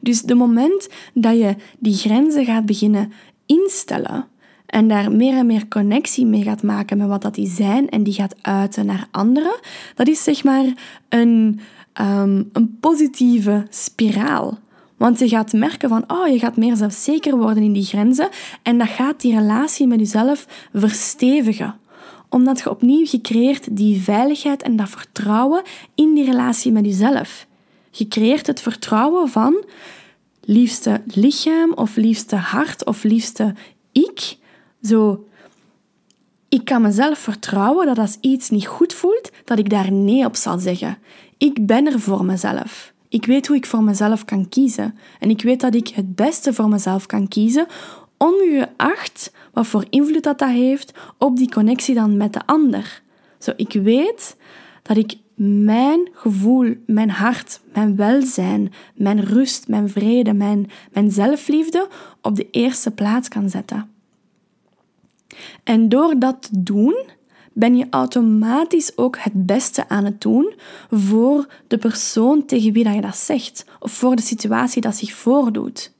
Dus 0.00 0.22
de 0.22 0.34
moment 0.34 0.88
dat 1.14 1.38
je 1.38 1.56
die 1.78 1.94
grenzen 1.94 2.44
gaat 2.44 2.66
beginnen 2.66 3.12
instellen 3.46 4.26
en 4.66 4.88
daar 4.88 5.12
meer 5.12 5.36
en 5.36 5.46
meer 5.46 5.68
connectie 5.68 6.26
mee 6.26 6.42
gaat 6.42 6.62
maken 6.62 6.98
met 6.98 7.08
wat 7.08 7.22
dat 7.22 7.34
die 7.34 7.48
zijn 7.48 7.88
en 7.88 8.02
die 8.02 8.12
gaat 8.14 8.34
uiten 8.40 8.86
naar 8.86 9.08
anderen, 9.10 9.60
dat 9.94 10.08
is 10.08 10.22
zeg 10.22 10.44
maar 10.44 10.64
een, 11.08 11.60
um, 12.00 12.48
een 12.52 12.76
positieve 12.80 13.66
spiraal. 13.70 14.58
Want 14.96 15.18
je 15.18 15.28
gaat 15.28 15.52
merken 15.52 15.88
van, 15.88 16.04
oh, 16.06 16.28
je 16.28 16.38
gaat 16.38 16.56
meer 16.56 16.76
zelfzeker 16.76 17.36
worden 17.36 17.62
in 17.62 17.72
die 17.72 17.84
grenzen 17.84 18.28
en 18.62 18.78
dat 18.78 18.88
gaat 18.88 19.20
die 19.20 19.34
relatie 19.34 19.86
met 19.86 19.98
jezelf 19.98 20.46
verstevigen. 20.72 21.74
Omdat 22.28 22.58
je 22.58 22.70
opnieuw 22.70 23.06
gecreëerd 23.06 23.76
die 23.76 24.02
veiligheid 24.02 24.62
en 24.62 24.76
dat 24.76 24.88
vertrouwen 24.88 25.62
in 25.94 26.14
die 26.14 26.24
relatie 26.24 26.72
met 26.72 26.84
jezelf. 26.84 27.46
Je 27.90 28.08
creëert 28.08 28.46
het 28.46 28.60
vertrouwen 28.60 29.28
van 29.28 29.64
liefste 30.40 31.02
lichaam 31.06 31.72
of 31.72 31.96
liefste 31.96 32.36
hart 32.36 32.84
of 32.84 33.02
liefste 33.02 33.54
ik. 33.92 34.36
Zo, 34.82 35.26
ik 36.48 36.64
kan 36.64 36.82
mezelf 36.82 37.18
vertrouwen 37.18 37.86
dat 37.86 37.98
als 37.98 38.16
iets 38.20 38.50
niet 38.50 38.66
goed 38.66 38.94
voelt, 38.94 39.30
dat 39.44 39.58
ik 39.58 39.70
daar 39.70 39.92
nee 39.92 40.24
op 40.24 40.36
zal 40.36 40.58
zeggen. 40.58 40.98
Ik 41.38 41.66
ben 41.66 41.86
er 41.86 42.00
voor 42.00 42.24
mezelf. 42.24 42.94
Ik 43.08 43.26
weet 43.26 43.46
hoe 43.46 43.56
ik 43.56 43.66
voor 43.66 43.82
mezelf 43.82 44.24
kan 44.24 44.48
kiezen. 44.48 44.98
En 45.20 45.30
ik 45.30 45.42
weet 45.42 45.60
dat 45.60 45.74
ik 45.74 45.88
het 45.88 46.14
beste 46.14 46.52
voor 46.52 46.68
mezelf 46.68 47.06
kan 47.06 47.28
kiezen, 47.28 47.66
ongeacht 48.16 49.32
wat 49.52 49.66
voor 49.66 49.84
invloed 49.90 50.22
dat, 50.22 50.38
dat 50.38 50.48
heeft 50.48 50.92
op 51.18 51.36
die 51.36 51.50
connectie 51.50 51.94
dan 51.94 52.16
met 52.16 52.32
de 52.32 52.46
ander. 52.46 53.02
Zo, 53.38 53.52
ik 53.56 53.72
weet 53.72 54.36
dat 54.82 54.96
ik 54.96 55.14
mijn 55.34 56.08
gevoel, 56.12 56.74
mijn 56.86 57.10
hart, 57.10 57.60
mijn 57.72 57.96
welzijn, 57.96 58.72
mijn 58.94 59.24
rust, 59.24 59.68
mijn 59.68 59.88
vrede, 59.88 60.32
mijn, 60.32 60.70
mijn 60.92 61.10
zelfliefde 61.10 61.88
op 62.22 62.36
de 62.36 62.50
eerste 62.50 62.90
plaats 62.90 63.28
kan 63.28 63.50
zetten. 63.50 63.90
En 65.64 65.88
door 65.88 66.18
dat 66.18 66.42
te 66.42 66.62
doen, 66.62 66.96
ben 67.58 67.76
je 67.76 67.86
automatisch 67.90 68.92
ook 68.96 69.18
het 69.18 69.46
beste 69.46 69.88
aan 69.88 70.04
het 70.04 70.20
doen 70.20 70.54
voor 70.90 71.46
de 71.66 71.78
persoon 71.78 72.44
tegen 72.44 72.72
wie 72.72 72.84
dat 72.84 72.94
je 72.94 73.00
dat 73.00 73.16
zegt, 73.16 73.64
of 73.80 73.92
voor 73.92 74.16
de 74.16 74.22
situatie 74.22 74.80
dat 74.80 74.96
zich 74.96 75.12
voordoet. 75.12 75.92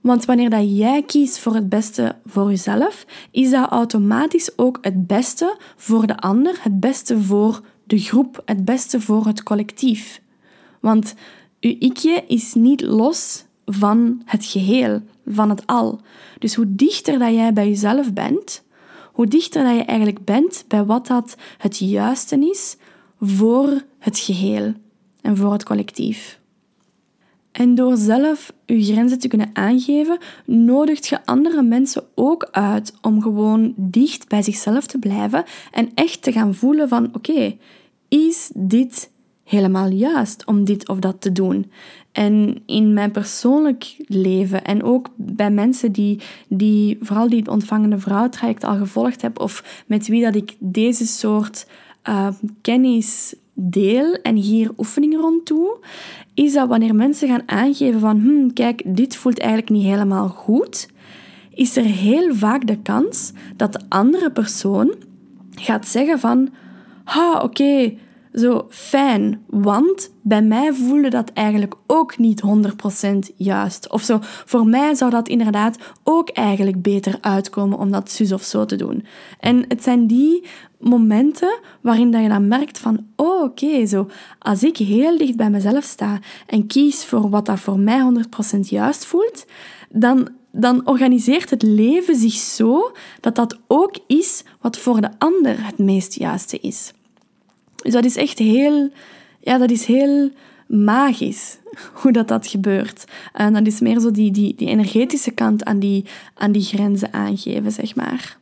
Want 0.00 0.24
wanneer 0.24 0.50
dat 0.50 0.76
jij 0.76 1.02
kiest 1.02 1.38
voor 1.38 1.54
het 1.54 1.68
beste 1.68 2.16
voor 2.26 2.48
jezelf, 2.48 3.06
is 3.30 3.50
dat 3.50 3.70
automatisch 3.70 4.58
ook 4.58 4.78
het 4.80 5.06
beste 5.06 5.56
voor 5.76 6.06
de 6.06 6.16
ander, 6.16 6.58
het 6.62 6.80
beste 6.80 7.20
voor 7.20 7.60
de 7.84 7.98
groep, 7.98 8.42
het 8.44 8.64
beste 8.64 9.00
voor 9.00 9.26
het 9.26 9.42
collectief. 9.42 10.20
Want 10.80 11.14
uw 11.60 11.76
ikje 11.78 12.24
is 12.26 12.54
niet 12.54 12.80
los 12.80 13.44
van 13.66 14.22
het 14.24 14.44
geheel, 14.44 15.02
van 15.26 15.50
het 15.50 15.66
al. 15.66 16.00
Dus 16.38 16.54
hoe 16.54 16.74
dichter 16.74 17.18
dat 17.18 17.34
jij 17.34 17.52
bij 17.52 17.68
jezelf 17.68 18.12
bent, 18.12 18.62
hoe 19.12 19.26
dichter 19.26 19.64
dat 19.64 19.76
je 19.76 19.84
eigenlijk 19.84 20.24
bent 20.24 20.64
bij 20.68 20.84
wat 20.84 21.06
dat 21.06 21.36
het 21.58 21.78
juiste 21.78 22.48
is 22.50 22.76
voor 23.20 23.82
het 23.98 24.18
geheel 24.18 24.72
en 25.20 25.36
voor 25.36 25.52
het 25.52 25.64
collectief. 25.64 26.40
En 27.52 27.74
door 27.74 27.96
zelf 27.96 28.52
je 28.66 28.82
grenzen 28.82 29.18
te 29.18 29.28
kunnen 29.28 29.50
aangeven, 29.52 30.18
nodigt 30.44 31.06
je 31.06 31.26
andere 31.26 31.62
mensen 31.62 32.04
ook 32.14 32.48
uit 32.50 32.94
om 33.02 33.22
gewoon 33.22 33.74
dicht 33.76 34.28
bij 34.28 34.42
zichzelf 34.42 34.86
te 34.86 34.98
blijven 34.98 35.44
en 35.70 35.90
echt 35.94 36.22
te 36.22 36.32
gaan 36.32 36.54
voelen 36.54 36.88
van 36.88 37.14
oké, 37.14 37.56
is 38.08 38.50
dit 38.54 39.10
helemaal 39.44 39.88
juist 39.88 40.46
om 40.46 40.64
dit 40.64 40.88
of 40.88 40.98
dat 40.98 41.20
te 41.20 41.32
doen? 41.32 41.70
En 42.12 42.62
in 42.66 42.92
mijn 42.92 43.10
persoonlijk 43.10 43.96
leven 44.06 44.64
en 44.64 44.82
ook 44.82 45.10
bij 45.16 45.50
mensen 45.50 45.92
die, 45.92 46.20
die 46.48 46.98
vooral 47.00 47.28
die 47.28 47.50
ontvangende 47.50 47.98
vrouw-traject 47.98 48.64
al 48.64 48.76
gevolgd 48.76 49.22
heb 49.22 49.40
of 49.40 49.84
met 49.86 50.06
wie 50.06 50.22
dat 50.22 50.34
ik 50.34 50.54
deze 50.58 51.06
soort 51.06 51.66
uh, 52.08 52.28
kennis 52.60 53.34
deel 53.54 54.12
en 54.14 54.36
hier 54.36 54.70
oefeningen 54.76 55.20
rond 55.20 55.46
doe, 55.46 55.78
is 56.34 56.52
dat 56.52 56.68
wanneer 56.68 56.94
mensen 56.94 57.28
gaan 57.28 57.48
aangeven 57.48 58.00
van 58.00 58.20
hm, 58.20 58.52
kijk, 58.52 58.82
dit 58.86 59.16
voelt 59.16 59.38
eigenlijk 59.38 59.70
niet 59.70 59.84
helemaal 59.84 60.28
goed, 60.28 60.88
is 61.54 61.76
er 61.76 61.84
heel 61.84 62.34
vaak 62.34 62.66
de 62.66 62.78
kans 62.82 63.32
dat 63.56 63.72
de 63.72 63.80
andere 63.88 64.30
persoon 64.30 64.94
gaat 65.54 65.88
zeggen 65.88 66.18
van 66.18 66.48
ha, 67.04 67.40
oké, 67.42 67.94
zo 68.32 68.66
fijn, 68.68 69.42
want 69.46 70.10
bij 70.22 70.42
mij 70.42 70.72
voelde 70.72 71.10
dat 71.10 71.30
eigenlijk 71.32 71.74
ook 71.86 72.18
niet 72.18 72.42
100% 73.32 73.36
juist. 73.36 73.90
Of 73.90 74.02
zo, 74.02 74.18
voor 74.22 74.66
mij 74.66 74.94
zou 74.94 75.10
dat 75.10 75.28
inderdaad 75.28 75.78
ook 76.02 76.28
eigenlijk 76.28 76.82
beter 76.82 77.18
uitkomen 77.20 77.78
om 77.78 77.90
dat 77.90 78.10
zus 78.10 78.32
of 78.32 78.42
zo 78.42 78.64
te 78.64 78.76
doen. 78.76 79.04
En 79.40 79.64
het 79.68 79.82
zijn 79.82 80.06
die 80.06 80.44
momenten 80.78 81.58
waarin 81.80 82.10
dat 82.10 82.22
je 82.22 82.28
dan 82.28 82.48
merkt 82.48 82.78
van, 82.78 83.06
oh 83.16 83.42
oké, 83.42 83.86
zo, 83.86 84.08
als 84.38 84.62
ik 84.62 84.76
heel 84.76 85.18
dicht 85.18 85.36
bij 85.36 85.50
mezelf 85.50 85.84
sta 85.84 86.18
en 86.46 86.66
kies 86.66 87.04
voor 87.04 87.30
wat 87.30 87.46
dat 87.46 87.60
voor 87.60 87.78
mij 87.78 88.12
100% 88.56 88.60
juist 88.60 89.04
voelt, 89.04 89.46
dan, 89.88 90.28
dan 90.52 90.86
organiseert 90.86 91.50
het 91.50 91.62
leven 91.62 92.16
zich 92.16 92.34
zo 92.34 92.92
dat 93.20 93.34
dat 93.34 93.58
ook 93.66 93.98
is 94.06 94.44
wat 94.60 94.78
voor 94.78 95.00
de 95.00 95.10
ander 95.18 95.66
het 95.66 95.78
meest 95.78 96.14
juiste 96.14 96.58
is. 96.58 96.92
Dus 97.82 97.92
dat 97.92 98.04
is 98.04 98.16
echt 98.16 98.38
heel, 98.38 98.90
ja, 99.40 99.58
dat 99.58 99.70
is 99.70 99.84
heel 99.84 100.30
magisch 100.66 101.58
hoe 102.02 102.12
dat, 102.12 102.28
dat 102.28 102.46
gebeurt. 102.46 103.04
En 103.32 103.52
dat 103.52 103.66
is 103.66 103.80
meer 103.80 104.00
zo 104.00 104.10
die, 104.10 104.30
die, 104.30 104.54
die 104.54 104.68
energetische 104.68 105.30
kant 105.30 105.64
aan 105.64 105.78
die, 105.78 106.04
aan 106.34 106.52
die 106.52 106.62
grenzen 106.62 107.12
aangeven, 107.12 107.72
zeg 107.72 107.94
maar. 107.94 108.38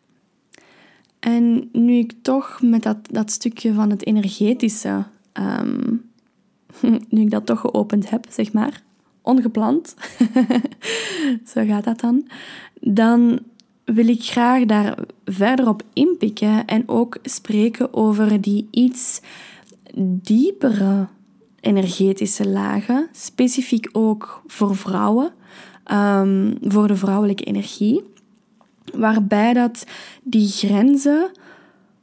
En 1.21 1.69
nu 1.73 1.95
ik 1.95 2.13
toch 2.23 2.59
met 2.63 2.83
dat, 2.83 2.97
dat 3.11 3.31
stukje 3.31 3.73
van 3.73 3.91
het 3.91 4.07
energetische, 4.07 5.05
ehm, 5.33 5.95
nu 7.11 7.21
ik 7.21 7.31
dat 7.31 7.47
toch 7.47 7.61
geopend 7.61 8.11
heb, 8.11 8.27
zeg 8.29 8.53
maar, 8.53 8.83
ongepland, 9.23 9.95
zo 11.53 11.65
gaat 11.67 11.85
dat 11.85 12.01
dan, 12.01 12.29
dan 12.81 13.41
wil 13.85 14.09
ik 14.09 14.23
graag 14.23 14.65
daar 14.65 14.99
verder 15.29 15.69
op 15.69 15.83
inpikken 15.93 16.65
en 16.65 16.89
ook 16.89 17.19
spreken 17.23 17.95
over 17.95 18.41
die 18.41 18.69
iets 18.71 19.21
diepere 20.23 21.09
energetische 21.61 22.49
lagen, 22.49 23.09
specifiek 23.13 23.89
ook 23.93 24.43
voor 24.47 24.77
vrouwen, 24.77 25.33
um, 25.93 26.59
voor 26.63 26.87
de 26.87 26.97
vrouwelijke 26.97 27.45
energie, 27.45 28.03
waarbij 28.95 29.53
dat 29.53 29.87
die 30.23 30.49
grenzen 30.49 31.31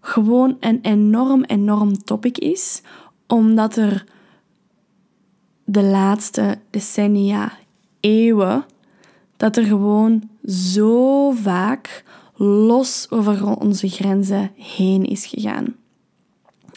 gewoon 0.02 0.58
een 0.60 0.80
enorm, 0.82 1.44
enorm 1.44 2.04
topic 2.04 2.38
is, 2.38 2.82
omdat 3.28 3.76
er 3.76 4.06
de 5.64 5.84
laatste 5.84 6.58
decennia, 6.70 7.52
eeuwen, 8.00 8.66
dat 9.38 9.58
er 9.58 9.64
gewoon 9.64 10.30
zo 10.46 11.32
vaak 11.32 12.04
los 12.36 13.08
over 13.10 13.58
onze 13.60 13.90
grenzen 13.90 14.52
heen 14.56 15.06
is 15.06 15.26
gegaan. 15.26 15.76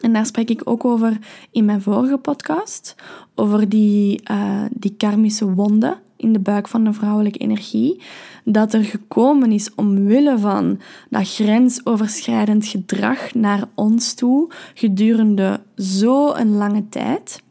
En 0.00 0.12
daar 0.12 0.26
spreek 0.26 0.50
ik 0.50 0.60
ook 0.64 0.84
over 0.84 1.18
in 1.50 1.64
mijn 1.64 1.82
vorige 1.82 2.18
podcast, 2.18 2.94
over 3.34 3.68
die, 3.68 4.20
uh, 4.30 4.64
die 4.70 4.94
karmische 4.96 5.54
wonden 5.54 5.98
in 6.16 6.32
de 6.32 6.38
buik 6.38 6.68
van 6.68 6.84
de 6.84 6.92
vrouwelijke 6.92 7.38
energie, 7.38 8.02
dat 8.44 8.72
er 8.72 8.84
gekomen 8.84 9.52
is 9.52 9.74
omwille 9.74 10.38
van 10.38 10.80
dat 11.10 11.34
grensoverschrijdend 11.34 12.66
gedrag 12.66 13.34
naar 13.34 13.68
ons 13.74 14.14
toe 14.14 14.50
gedurende 14.74 15.60
zo'n 15.74 16.56
lange 16.56 16.88
tijd. 16.88 17.42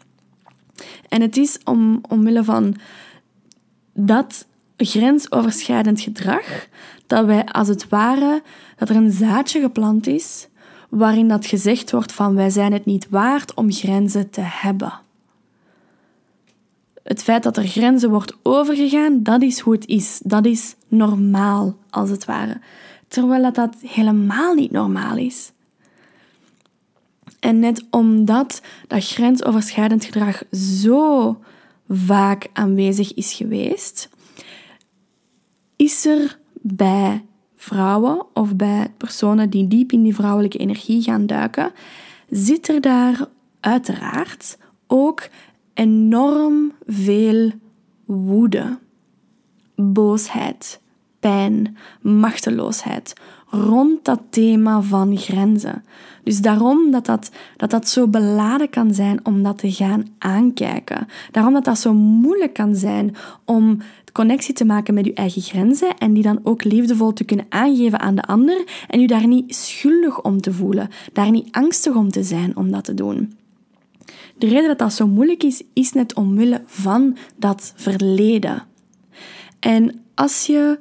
En 1.10 1.22
het 1.22 1.38
is 1.38 1.60
om, 1.64 2.02
omwille 2.10 2.44
van 2.44 2.76
dat 3.94 4.48
grensoverschrijdend 4.78 6.02
gedrag 6.02 6.68
dat 7.08 7.26
wij 7.26 7.46
als 7.46 7.68
het 7.68 7.90
ware, 7.90 8.42
dat 8.78 8.90
er 8.90 8.96
een 8.96 9.12
zaadje 9.12 9.62
geplant 9.62 10.08
is 10.08 10.48
waarin 10.90 11.28
dat 11.28 11.46
gezegd 11.46 11.92
wordt 11.92 12.12
van 12.12 12.36
wij 12.36 12.50
zijn 12.50 12.74
het 12.74 12.86
niet 12.86 13.08
waard 13.10 13.54
om 13.54 13.72
grenzen 13.72 14.30
te 14.30 14.42
hebben. 14.42 14.94
Het 17.04 17.24
feit 17.24 17.44
dat 17.44 17.58
er 17.58 17.68
grenzen 17.68 18.10
wordt 18.10 18.38
overgegaan, 18.44 19.24
dat 19.24 19.42
is 19.42 19.60
hoe 19.60 19.74
het 19.74 19.88
is. 19.88 20.20
Dat 20.24 20.46
is 20.46 20.76
normaal, 20.88 21.76
als 21.90 22.10
het 22.10 22.26
ware. 22.26 22.60
Terwijl 23.08 23.42
dat, 23.42 23.56
dat 23.56 23.76
helemaal 23.86 24.54
niet 24.54 24.72
normaal 24.72 25.18
is. 25.18 25.52
En 27.40 27.60
net 27.60 27.86
omdat 27.90 28.62
dat 28.88 29.08
grensoverschrijdend 29.08 30.06
gedrag 30.06 30.44
zo 30.52 31.38
vaak 31.90 32.48
aanwezig 32.54 33.14
is 33.14 33.34
geweest, 33.34 34.10
is 35.76 36.06
er 36.06 36.40
bij 36.62 37.24
vrouwen 37.56 38.26
of 38.34 38.56
bij 38.56 38.88
personen 38.98 39.50
die 39.50 39.68
diep 39.68 39.92
in 39.92 40.04
die 40.04 40.16
vrouwelijke 40.16 40.58
energie 40.58 41.02
gaan 41.02 41.26
duiken, 41.26 41.72
zit 42.30 42.68
er 42.68 42.82
daar 42.82 43.28
uiteraard 43.60 44.58
ook 44.88 45.28
enorm 45.74 46.72
veel 46.86 47.52
woede, 48.06 48.78
boosheid, 49.76 50.80
pijn, 51.20 51.78
machteloosheid 52.02 53.14
rond 53.50 54.06
dat 54.06 54.22
thema 54.30 54.82
van 54.82 55.18
grenzen. 55.18 55.84
Dus 56.24 56.42
daarom 56.42 56.92
dat 56.92 57.06
dat, 57.06 57.32
dat 57.58 57.70
dat 57.70 57.90
zo 57.90 58.08
beladen 58.08 58.70
kan 58.70 58.94
zijn 58.94 59.26
om 59.26 59.44
dat 59.44 59.58
te 59.58 59.72
gaan 59.72 60.06
aankijken. 60.18 61.08
Daarom 61.32 61.54
dat 61.54 61.66
dat 61.66 61.80
zo 61.80 61.94
moeilijk 61.94 62.54
kan 62.54 62.76
zijn 62.76 63.16
om 63.46 63.78
connectie 64.18 64.54
te 64.54 64.66
maken 64.66 64.94
met 64.94 65.06
je 65.06 65.14
eigen 65.14 65.42
grenzen 65.42 65.98
en 65.98 66.14
die 66.14 66.24
dan 66.24 66.40
ook 66.44 66.64
liefdevol 66.64 67.14
te 67.14 67.24
kunnen 67.24 67.46
aangeven 67.50 68.00
aan 68.00 68.16
de 68.16 68.22
ander 68.22 68.64
en 68.88 69.00
je 69.00 69.08
daar 69.08 69.28
niet 69.28 69.56
schuldig 69.56 70.22
om 70.22 70.42
te 70.42 70.54
voelen, 70.54 70.90
daar 71.14 71.32
niet 71.32 71.48
angstig 71.52 71.96
om 71.96 72.12
te 72.12 72.24
zijn 72.24 72.56
om 72.56 72.72
dat 72.72 72.84
te 72.84 72.94
doen. 72.94 73.38
De 74.38 74.48
reden 74.48 74.68
dat 74.68 74.80
dat 74.80 74.94
zo 74.94 75.08
moeilijk 75.08 75.44
is, 75.44 75.64
is 75.74 75.94
net 75.94 76.14
omwille 76.14 76.62
van 76.66 77.18
dat 77.36 77.74
verleden. 77.76 78.64
En 79.60 80.02
als 80.16 80.46
je, 80.46 80.80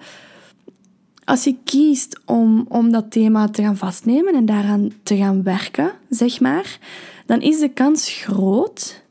als 1.24 1.44
je 1.44 1.56
kiest 1.64 2.20
om, 2.24 2.66
om 2.68 2.92
dat 2.92 3.10
thema 3.10 3.48
te 3.48 3.62
gaan 3.62 3.76
vastnemen 3.76 4.34
en 4.34 4.46
daaraan 4.46 4.92
te 5.02 5.16
gaan 5.16 5.42
werken, 5.42 5.92
zeg 6.08 6.40
maar, 6.40 6.78
dan 7.26 7.40
is 7.40 7.58
de 7.58 7.68
kans 7.68 8.10
groot 8.10 9.02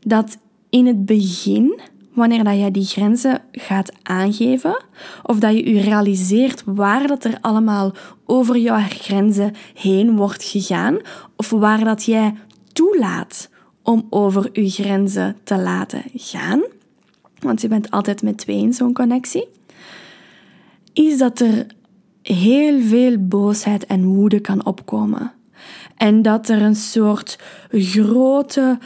dat 0.00 0.38
in 0.70 0.86
het 0.86 1.04
begin 1.04 1.80
wanneer 2.16 2.44
dat 2.44 2.54
jij 2.54 2.70
die 2.70 2.84
grenzen 2.84 3.40
gaat 3.52 3.92
aangeven, 4.02 4.84
of 5.22 5.38
dat 5.38 5.52
je 5.52 5.74
je 5.74 5.80
realiseert 5.80 6.62
waar 6.64 7.06
dat 7.06 7.24
er 7.24 7.38
allemaal 7.40 7.92
over 8.24 8.56
jouw 8.56 8.80
grenzen 8.88 9.54
heen 9.74 10.16
wordt 10.16 10.44
gegaan, 10.44 10.98
of 11.36 11.50
waar 11.50 11.84
dat 11.84 12.04
jij 12.04 12.34
toelaat 12.72 13.50
om 13.82 14.06
over 14.10 14.60
je 14.60 14.70
grenzen 14.70 15.36
te 15.44 15.58
laten 15.58 16.02
gaan, 16.14 16.62
want 17.38 17.60
je 17.60 17.68
bent 17.68 17.90
altijd 17.90 18.22
met 18.22 18.38
twee 18.38 18.58
in 18.58 18.72
zo'n 18.72 18.94
connectie, 18.94 19.48
is 20.92 21.18
dat 21.18 21.40
er 21.40 21.66
heel 22.22 22.80
veel 22.80 23.18
boosheid 23.18 23.86
en 23.86 24.04
woede 24.04 24.40
kan 24.40 24.66
opkomen. 24.66 25.32
En 25.96 26.22
dat 26.22 26.48
er 26.48 26.62
een 26.62 26.76
soort 26.76 27.38
grote 27.70 28.78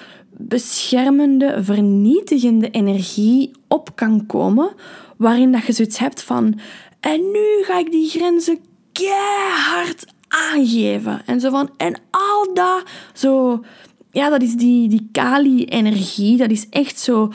beschermende, 0.49 1.59
vernietigende 1.63 2.71
energie 2.71 3.51
op 3.69 3.97
kan 3.97 4.27
komen, 4.27 4.73
waarin 5.17 5.53
dat 5.53 5.67
je 5.67 5.73
zoiets 5.73 5.99
hebt 5.99 6.23
van 6.23 6.61
en 7.01 7.31
nu 7.31 7.63
ga 7.63 7.79
ik 7.79 7.91
die 7.91 8.09
grenzen 8.09 8.59
keihard 8.93 10.07
aangeven. 10.29 11.23
En 11.27 11.41
zo 11.41 11.51
van, 11.51 11.71
en 11.77 11.95
al 12.11 12.55
dat, 12.55 12.83
zo, 13.13 13.65
ja, 14.11 14.29
dat 14.29 14.43
is 14.43 14.55
die, 14.55 14.89
die 14.89 15.09
Kali-energie, 15.13 16.37
dat 16.37 16.51
is 16.51 16.69
echt 16.69 16.99
zo, 16.99 17.33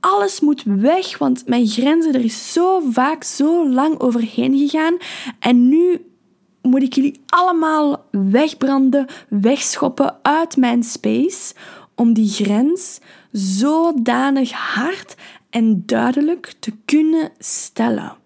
alles 0.00 0.40
moet 0.40 0.62
weg, 0.64 1.18
want 1.18 1.46
mijn 1.46 1.66
grenzen, 1.66 2.14
er 2.14 2.24
is 2.24 2.52
zo 2.52 2.80
vaak, 2.90 3.24
zo 3.24 3.68
lang 3.68 4.00
overheen 4.00 4.58
gegaan. 4.58 4.96
En 5.38 5.68
nu 5.68 6.06
moet 6.62 6.82
ik 6.82 6.94
jullie 6.94 7.20
allemaal 7.26 8.04
wegbranden, 8.10 9.06
wegschoppen 9.28 10.16
uit 10.22 10.56
mijn 10.56 10.82
space, 10.82 11.54
om 11.98 12.12
die 12.12 12.28
grens 12.28 13.00
zodanig 13.32 14.52
hard 14.52 15.14
en 15.50 15.82
duidelijk 15.86 16.54
te 16.58 16.72
kunnen 16.84 17.30
stellen. 17.38 18.16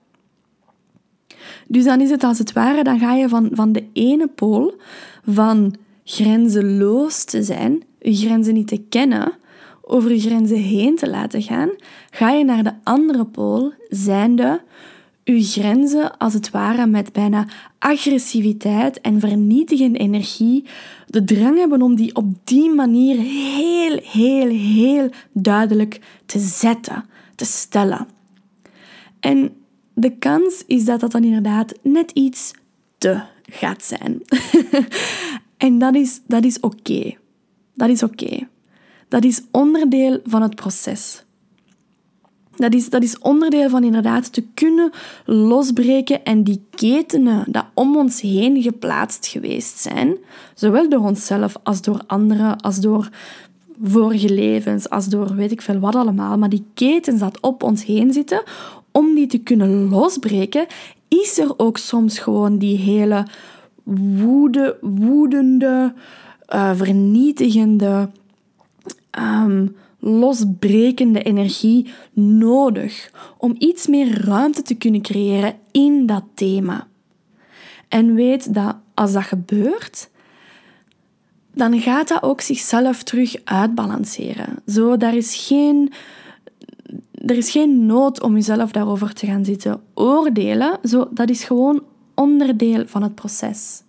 Dus 1.66 1.85
dan 1.85 2.00
is 2.00 2.11
het 2.11 2.24
als 2.24 2.38
het 2.38 2.52
ware, 2.52 2.85
dan 2.85 2.98
ga 2.98 3.14
je 3.14 3.28
van, 3.28 3.48
van 3.52 3.72
de 3.72 3.85
ene 3.92 4.28
pool 4.28 4.74
van 5.26 5.74
grenzeloos 6.04 7.24
te 7.24 7.42
zijn, 7.42 7.82
je 7.98 8.14
grenzen 8.14 8.54
niet 8.54 8.68
te 8.68 8.82
kennen, 8.88 9.32
over 9.82 10.12
je 10.12 10.20
grenzen 10.20 10.56
heen 10.56 10.96
te 10.96 11.11
laten 11.11 11.42
gaan, 11.42 11.70
ga 12.11 12.30
je 12.30 12.44
naar 12.44 12.62
de 12.62 12.74
andere 12.82 13.24
pool, 13.24 13.72
zijnde 13.88 14.61
uw 15.24 15.42
grenzen 15.42 16.16
als 16.18 16.35
het 16.35 16.50
ware 16.50 16.87
met 16.87 17.12
bijna 17.12 17.46
agressiviteit 17.78 19.00
en 19.00 19.20
vernietigende 19.20 19.98
energie 19.98 20.64
de 21.06 21.24
drang 21.24 21.58
hebben 21.58 21.82
om 21.82 21.94
die 21.94 22.14
op 22.14 22.26
die 22.44 22.70
manier 22.70 23.16
heel, 23.18 23.98
heel, 24.02 24.48
heel 24.48 25.11
duidelijk 25.32 26.00
te 26.26 26.38
zetten, 26.38 27.04
te 27.35 27.44
stellen. 27.44 28.06
En 29.20 29.52
de 29.94 30.16
kans 30.18 30.64
is 30.66 30.85
dat 30.85 31.00
dat 31.00 31.12
dan 31.12 31.24
inderdaad 31.24 31.72
net 31.82 32.11
iets 32.11 32.52
te 32.98 33.22
gaat 33.42 33.85
zijn. 33.85 34.22
en 35.56 35.78
dat 35.78 35.94
is, 35.94 36.20
dat 36.26 36.44
is 36.44 36.61
oké. 36.61 37.14
Dat 37.74 37.88
is 37.88 38.02
oké. 38.02 38.48
Dat 39.08 39.24
is 39.24 39.42
onderdeel 39.50 40.20
van 40.24 40.42
het 40.42 40.54
proces. 40.54 41.24
Dat 42.56 42.74
is, 42.74 42.90
dat 42.90 43.02
is 43.02 43.18
onderdeel 43.18 43.68
van 43.68 43.84
inderdaad 43.84 44.32
te 44.32 44.44
kunnen 44.54 44.90
losbreken 45.24 46.24
en 46.24 46.42
die 46.42 46.64
ketenen 46.70 47.44
dat 47.48 47.64
om 47.74 47.96
ons 47.96 48.20
heen 48.20 48.62
geplaatst 48.62 49.26
geweest 49.26 49.78
zijn, 49.78 50.16
zowel 50.54 50.88
door 50.88 51.00
onszelf 51.00 51.56
als 51.62 51.82
door 51.82 52.00
anderen, 52.06 52.60
als 52.60 52.80
door 52.80 53.08
vorige 53.82 54.32
levens, 54.34 54.88
als 54.90 55.08
door 55.08 55.34
weet 55.34 55.52
ik 55.52 55.62
veel 55.62 55.78
wat 55.78 55.94
allemaal, 55.94 56.38
maar 56.38 56.48
die 56.48 56.64
ketens 56.74 57.20
dat 57.20 57.40
op 57.40 57.62
ons 57.62 57.84
heen 57.84 58.12
zitten, 58.12 58.42
om 58.90 59.14
die 59.14 59.26
te 59.26 59.38
kunnen 59.38 59.88
losbreken, 59.88 60.66
is 61.08 61.38
er 61.38 61.54
ook 61.56 61.78
soms 61.78 62.18
gewoon 62.18 62.58
die 62.58 62.76
hele 62.76 63.26
woede, 63.82 64.76
woedende, 64.80 65.94
uh, 66.54 66.70
vernietigende, 66.74 68.08
um, 69.18 69.76
losbrekende 70.04 71.22
energie 71.22 71.92
nodig 72.12 73.10
om 73.38 73.54
iets 73.58 73.86
meer 73.86 74.24
ruimte 74.24 74.62
te 74.62 74.74
kunnen 74.74 75.02
creëren 75.02 75.54
in 75.70 76.06
dat 76.06 76.24
thema. 76.34 76.86
En 77.88 78.14
weet 78.14 78.54
dat 78.54 78.76
als 78.94 79.12
dat 79.12 79.22
gebeurt, 79.22 80.10
dan 81.54 81.80
gaat 81.80 82.08
dat 82.08 82.22
ook 82.22 82.40
zichzelf 82.40 83.02
terug 83.02 83.34
uitbalanceren. 83.44 84.58
Zo, 84.66 84.96
daar 84.96 85.14
is 85.14 85.46
geen, 85.46 85.92
er 87.26 87.36
is 87.36 87.50
geen 87.50 87.86
nood 87.86 88.22
om 88.22 88.34
jezelf 88.34 88.72
daarover 88.72 89.14
te 89.14 89.26
gaan 89.26 89.44
zitten 89.44 89.80
oordelen. 89.94 90.78
Zo, 90.84 91.08
dat 91.10 91.30
is 91.30 91.44
gewoon 91.44 91.82
onderdeel 92.14 92.86
van 92.86 93.02
het 93.02 93.14
proces. 93.14 93.82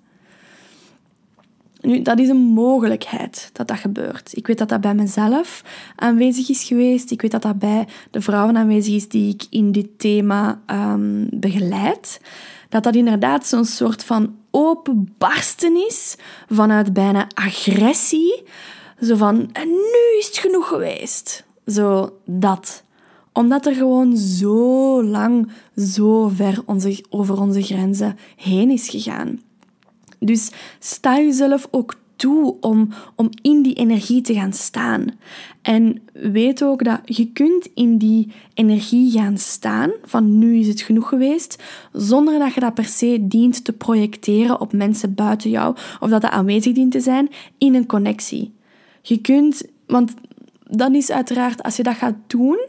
Nu, 1.84 2.02
dat 2.02 2.19
is 2.19 2.30
een 2.30 2.38
mogelijkheid 2.38 3.50
dat 3.54 3.67
dat 3.67 3.78
gebeurt. 3.78 4.38
Ik 4.38 4.48
weet 4.48 4.58
dat 4.58 4.69
dat 4.69 4.82
bij 4.82 4.96
mezelf 4.96 5.63
aanwezig 5.96 6.50
is 6.50 6.63
geweest. 6.63 7.12
Ik 7.12 7.22
weet 7.22 7.32
dat 7.32 7.41
dat 7.41 7.60
bij 7.60 7.88
de 8.12 8.22
vrouwen 8.22 8.58
aanwezig 8.58 8.93
is 8.93 9.08
die 9.08 9.34
ik 9.34 9.46
in 9.50 9.72
dit 9.72 9.88
thema 9.98 10.62
um, 10.67 11.28
begeleid. 11.32 12.22
Dat 12.69 12.84
dat 12.84 12.96
inderdaad 12.96 13.48
zo'n 13.48 13.65
soort 13.65 14.04
van 14.04 14.36
openbarsten 14.52 15.76
is 15.88 16.15
vanuit 16.50 16.93
bijna 16.93 17.28
agressie. 17.34 18.43
Zo 19.02 19.15
van, 19.15 19.50
en 19.52 19.67
nu 19.67 20.17
is 20.19 20.26
het 20.26 20.38
genoeg 20.38 20.67
geweest. 20.67 21.46
Zo 21.65 22.17
dat. 22.26 22.84
Omdat 23.34 23.65
er 23.65 23.76
gewoon 23.76 24.17
zo 24.17 25.04
lang, 25.04 25.52
zo 25.76 26.28
ver 26.28 26.62
onze, 26.65 27.06
over 27.10 27.41
onze 27.41 27.62
grenzen 27.62 28.17
heen 28.36 28.69
is 28.69 28.89
gegaan. 28.89 29.39
Dus 30.26 30.52
sta 30.80 31.18
jezelf 31.18 31.68
ook 31.72 32.02
toe 32.16 32.56
om, 32.62 32.90
om 33.16 33.30
in 33.42 33.62
die 33.62 33.74
energie 33.74 34.22
te 34.22 34.34
gaan 34.34 34.54
staan. 34.54 35.06
En 35.62 36.02
weet 36.14 36.64
ook 36.64 36.84
dat 36.84 37.00
je 37.06 37.32
kunt 37.32 37.70
in 37.74 37.98
die 37.98 38.32
energie 38.54 39.12
gaan 39.12 39.38
staan, 39.38 39.92
van 40.04 40.38
nu 40.38 40.58
is 40.58 40.68
het 40.68 40.82
genoeg 40.82 41.10
geweest, 41.10 41.64
zonder 41.92 42.40
dat 42.40 42.54
je 42.54 42.60
dat 42.60 42.74
per 42.74 42.86
se 42.86 43.18
dient 43.22 43.64
te 43.64 43.74
projecteren 43.74 44.62
op 44.62 44.74
mensen 44.74 45.14
buiten 45.14 45.50
jou, 45.50 45.76
of 46.00 46.10
dat 46.10 46.22
dat 46.22 46.32
aanwezig 46.32 46.74
dient 46.74 46.92
te 46.92 47.00
zijn 47.00 47.30
in 47.58 47.76
een 47.76 47.86
connectie. 47.86 48.54
Je 49.02 49.18
kunt, 49.18 49.64
want 49.88 50.14
dan 50.70 50.96
is 50.96 51.12
uiteraard, 51.12 51.64
als 51.64 51.76
je 51.76 51.84
dat 51.84 51.96
gaat 51.96 52.16
doen, 52.28 52.60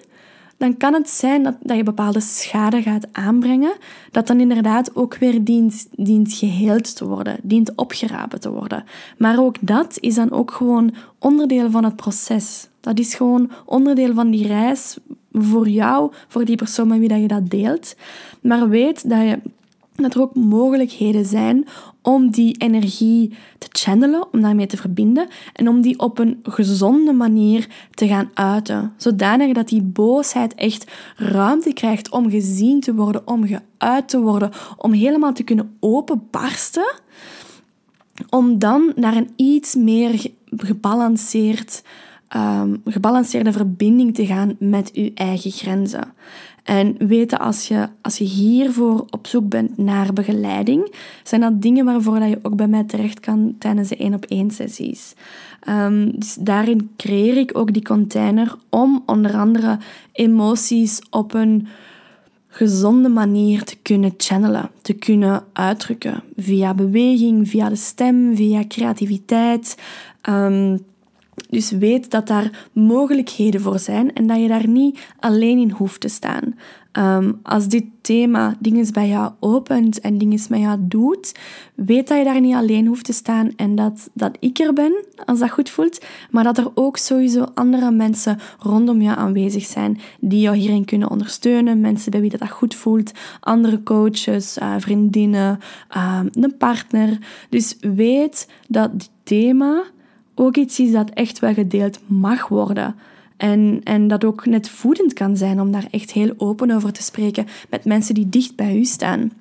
dan 0.64 0.76
kan 0.76 0.94
het 0.94 1.08
zijn 1.08 1.42
dat, 1.42 1.54
dat 1.60 1.76
je 1.76 1.82
bepaalde 1.82 2.20
schade 2.20 2.82
gaat 2.82 3.06
aanbrengen, 3.12 3.72
dat 4.10 4.26
dan 4.26 4.40
inderdaad 4.40 4.96
ook 4.96 5.16
weer 5.16 5.44
dient, 5.44 5.88
dient 5.90 6.32
geheeld 6.32 6.96
te 6.96 7.06
worden, 7.06 7.36
dient 7.42 7.74
opgerapen 7.74 8.40
te 8.40 8.50
worden. 8.50 8.84
Maar 9.18 9.38
ook 9.38 9.56
dat 9.60 9.98
is 10.00 10.14
dan 10.14 10.30
ook 10.30 10.50
gewoon 10.50 10.94
onderdeel 11.18 11.70
van 11.70 11.84
het 11.84 11.96
proces. 11.96 12.68
Dat 12.80 12.98
is 12.98 13.14
gewoon 13.14 13.50
onderdeel 13.64 14.14
van 14.14 14.30
die 14.30 14.46
reis 14.46 14.96
voor 15.32 15.68
jou, 15.68 16.12
voor 16.28 16.44
die 16.44 16.56
persoon 16.56 16.88
met 16.88 16.98
wie 16.98 17.08
dat 17.08 17.20
je 17.20 17.28
dat 17.28 17.50
deelt. 17.50 17.96
Maar 18.40 18.68
weet 18.68 19.08
dat 19.08 19.20
je 19.20 19.38
dat 20.02 20.14
er 20.14 20.20
ook 20.20 20.34
mogelijkheden 20.34 21.24
zijn 21.24 21.66
om 22.02 22.30
die 22.30 22.56
energie 22.58 23.36
te 23.58 23.66
channelen, 23.70 24.32
om 24.32 24.40
daarmee 24.40 24.66
te 24.66 24.76
verbinden 24.76 25.28
en 25.52 25.68
om 25.68 25.80
die 25.80 25.98
op 25.98 26.18
een 26.18 26.40
gezonde 26.42 27.12
manier 27.12 27.68
te 27.90 28.06
gaan 28.06 28.30
uiten. 28.34 28.92
Zodanig 28.96 29.52
dat 29.52 29.68
die 29.68 29.82
boosheid 29.82 30.54
echt 30.54 30.90
ruimte 31.16 31.72
krijgt 31.72 32.10
om 32.10 32.30
gezien 32.30 32.80
te 32.80 32.94
worden, 32.94 33.26
om 33.26 33.46
geuit 33.46 34.08
te 34.08 34.20
worden, 34.20 34.50
om 34.76 34.92
helemaal 34.92 35.32
te 35.32 35.42
kunnen 35.42 35.76
openbarsten. 35.80 36.94
Om 38.30 38.58
dan 38.58 38.92
naar 38.96 39.16
een 39.16 39.30
iets 39.36 39.74
meer 39.74 40.26
gebalanceerd, 40.56 41.82
um, 42.36 42.82
gebalanceerde 42.84 43.52
verbinding 43.52 44.14
te 44.14 44.26
gaan 44.26 44.56
met 44.58 44.92
uw 44.92 45.10
eigen 45.14 45.50
grenzen. 45.50 46.12
En 46.64 46.94
weten 46.98 47.38
als 47.38 47.68
je, 47.68 47.88
als 48.00 48.18
je 48.18 48.24
hiervoor 48.24 49.04
op 49.10 49.26
zoek 49.26 49.48
bent 49.48 49.76
naar 49.78 50.12
begeleiding, 50.12 50.94
zijn 51.22 51.40
dat 51.40 51.62
dingen 51.62 51.84
waarvoor 51.84 52.18
dat 52.18 52.28
je 52.28 52.38
ook 52.42 52.56
bij 52.56 52.68
mij 52.68 52.84
terecht 52.84 53.20
kan 53.20 53.54
tijdens 53.58 53.88
de 53.88 53.96
één 53.96 54.14
op 54.14 54.24
één 54.24 54.50
sessies. 54.50 55.14
Um, 55.68 56.18
dus 56.18 56.34
daarin 56.34 56.90
creëer 56.96 57.36
ik 57.36 57.50
ook 57.58 57.72
die 57.72 57.82
container 57.82 58.54
om 58.70 59.02
onder 59.06 59.36
andere 59.36 59.78
emoties 60.12 61.00
op 61.10 61.34
een 61.34 61.66
gezonde 62.48 63.08
manier 63.08 63.64
te 63.64 63.76
kunnen 63.82 64.14
channelen, 64.16 64.70
te 64.82 64.92
kunnen 64.92 65.44
uitdrukken. 65.52 66.22
Via 66.36 66.74
beweging, 66.74 67.48
via 67.48 67.68
de 67.68 67.76
stem, 67.76 68.36
via 68.36 68.64
creativiteit. 68.68 69.78
Um, 70.28 70.78
dus 71.48 71.70
weet 71.70 72.10
dat 72.10 72.26
daar 72.26 72.68
mogelijkheden 72.72 73.60
voor 73.60 73.78
zijn 73.78 74.12
en 74.12 74.26
dat 74.26 74.40
je 74.40 74.48
daar 74.48 74.68
niet 74.68 74.98
alleen 75.18 75.58
in 75.58 75.70
hoeft 75.70 76.00
te 76.00 76.08
staan. 76.08 76.54
Ehm, 76.94 77.32
als 77.42 77.68
dit 77.68 77.84
thema 78.00 78.56
dingen 78.58 78.92
bij 78.92 79.08
jou 79.08 79.32
opent 79.40 80.00
en 80.00 80.18
dingen 80.18 80.40
met 80.48 80.60
jou 80.60 80.78
doet, 80.80 81.34
weet 81.74 82.08
dat 82.08 82.18
je 82.18 82.24
daar 82.24 82.40
niet 82.40 82.54
alleen 82.54 82.86
hoeft 82.86 83.04
te 83.04 83.12
staan 83.12 83.52
en 83.56 83.74
dat, 83.74 84.10
dat 84.12 84.36
ik 84.40 84.58
er 84.58 84.72
ben, 84.72 85.04
als 85.24 85.38
dat 85.38 85.50
goed 85.50 85.70
voelt, 85.70 86.04
maar 86.30 86.44
dat 86.44 86.58
er 86.58 86.70
ook 86.74 86.96
sowieso 86.96 87.46
andere 87.54 87.90
mensen 87.90 88.38
rondom 88.58 89.02
jou 89.02 89.18
aanwezig 89.18 89.64
zijn 89.64 89.98
die 90.20 90.40
jou 90.40 90.56
hierin 90.56 90.84
kunnen 90.84 91.10
ondersteunen, 91.10 91.80
mensen 91.80 92.10
bij 92.10 92.20
wie 92.20 92.30
dat, 92.30 92.40
dat 92.40 92.50
goed 92.50 92.74
voelt, 92.74 93.12
andere 93.40 93.82
coaches, 93.82 94.58
uh, 94.58 94.74
vriendinnen, 94.78 95.58
uh, 95.96 96.20
een 96.32 96.56
partner. 96.58 97.18
Dus 97.48 97.76
weet 97.80 98.48
dat 98.68 98.92
dit 98.92 99.10
thema 99.22 99.84
ook 100.34 100.56
iets 100.56 100.78
is 100.78 100.92
dat 100.92 101.10
echt 101.10 101.38
wel 101.38 101.54
gedeeld 101.54 101.98
mag 102.06 102.48
worden. 102.48 102.94
En, 103.36 103.80
en 103.84 104.08
dat 104.08 104.24
ook 104.24 104.46
net 104.46 104.68
voedend 104.68 105.12
kan 105.12 105.36
zijn 105.36 105.60
om 105.60 105.72
daar 105.72 105.86
echt 105.90 106.12
heel 106.12 106.34
open 106.36 106.70
over 106.70 106.92
te 106.92 107.02
spreken 107.02 107.46
met 107.70 107.84
mensen 107.84 108.14
die 108.14 108.28
dicht 108.28 108.56
bij 108.56 108.76
u 108.76 108.84
staan. 108.84 109.32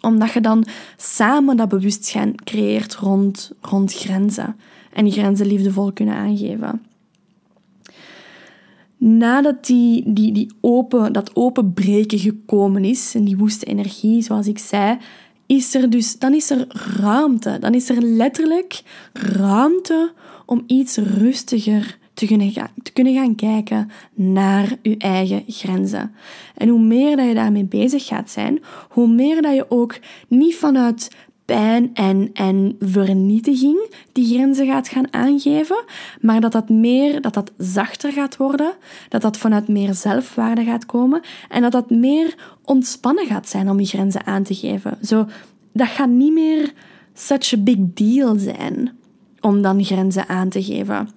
Omdat 0.00 0.32
je 0.32 0.40
dan 0.40 0.64
samen 0.96 1.56
dat 1.56 1.68
bewustzijn 1.68 2.34
creëert 2.44 2.94
rond, 2.94 3.52
rond 3.60 3.92
grenzen. 3.94 4.56
En 4.92 5.04
die 5.04 5.12
grenzen 5.12 5.46
liefdevol 5.46 5.92
kunnen 5.92 6.14
aangeven. 6.14 6.82
Nadat 8.96 9.66
die, 9.66 10.12
die, 10.12 10.32
die 10.32 10.52
open, 10.60 11.12
dat 11.12 11.36
openbreken 11.36 12.18
gekomen 12.18 12.84
is, 12.84 13.14
en 13.14 13.24
die 13.24 13.36
woeste 13.36 13.66
energie, 13.66 14.22
zoals 14.22 14.46
ik 14.46 14.58
zei, 14.58 14.98
is 15.54 15.74
er 15.74 15.90
dus, 15.90 16.18
dan 16.18 16.34
is 16.34 16.50
er 16.50 16.66
ruimte. 17.00 17.56
Dan 17.60 17.74
is 17.74 17.88
er 17.88 18.02
letterlijk 18.02 18.82
ruimte 19.12 20.12
om 20.46 20.64
iets 20.66 20.96
rustiger 20.96 21.98
te 22.14 22.26
kunnen, 22.26 22.50
gaan, 22.50 22.70
te 22.82 22.92
kunnen 22.92 23.14
gaan 23.14 23.34
kijken 23.34 23.90
naar 24.14 24.76
je 24.82 24.96
eigen 24.98 25.44
grenzen. 25.46 26.14
En 26.56 26.68
hoe 26.68 26.80
meer 26.80 27.16
dat 27.16 27.26
je 27.26 27.34
daarmee 27.34 27.64
bezig 27.64 28.06
gaat 28.06 28.30
zijn, 28.30 28.62
hoe 28.88 29.08
meer 29.08 29.42
dat 29.42 29.54
je 29.54 29.70
ook 29.70 29.98
niet 30.28 30.56
vanuit 30.56 31.10
pijn 31.44 31.90
en, 31.94 32.30
en 32.32 32.76
vernietiging 32.80 33.94
die 34.12 34.34
grenzen 34.34 34.66
gaat 34.66 34.88
gaan 34.88 35.12
aangeven, 35.12 35.84
maar 36.20 36.40
dat 36.40 36.52
dat 36.52 36.68
meer, 36.68 37.20
dat 37.20 37.34
dat 37.34 37.52
zachter 37.56 38.12
gaat 38.12 38.36
worden, 38.36 38.72
dat 39.08 39.22
dat 39.22 39.36
vanuit 39.36 39.68
meer 39.68 39.94
zelfwaarde 39.94 40.64
gaat 40.64 40.86
komen 40.86 41.20
en 41.48 41.62
dat 41.62 41.72
dat 41.72 41.90
meer 41.90 42.34
ontspannen 42.64 43.26
gaat 43.26 43.48
zijn 43.48 43.70
om 43.70 43.76
die 43.76 43.86
grenzen 43.86 44.26
aan 44.26 44.42
te 44.42 44.54
geven. 44.54 44.98
Zo, 45.02 45.26
dat 45.72 45.88
gaat 45.88 46.08
niet 46.08 46.32
meer 46.32 46.72
such 47.14 47.52
a 47.52 47.56
big 47.56 47.76
deal 47.78 48.38
zijn 48.38 48.98
om 49.40 49.62
dan 49.62 49.84
grenzen 49.84 50.28
aan 50.28 50.48
te 50.48 50.62
geven. 50.62 51.08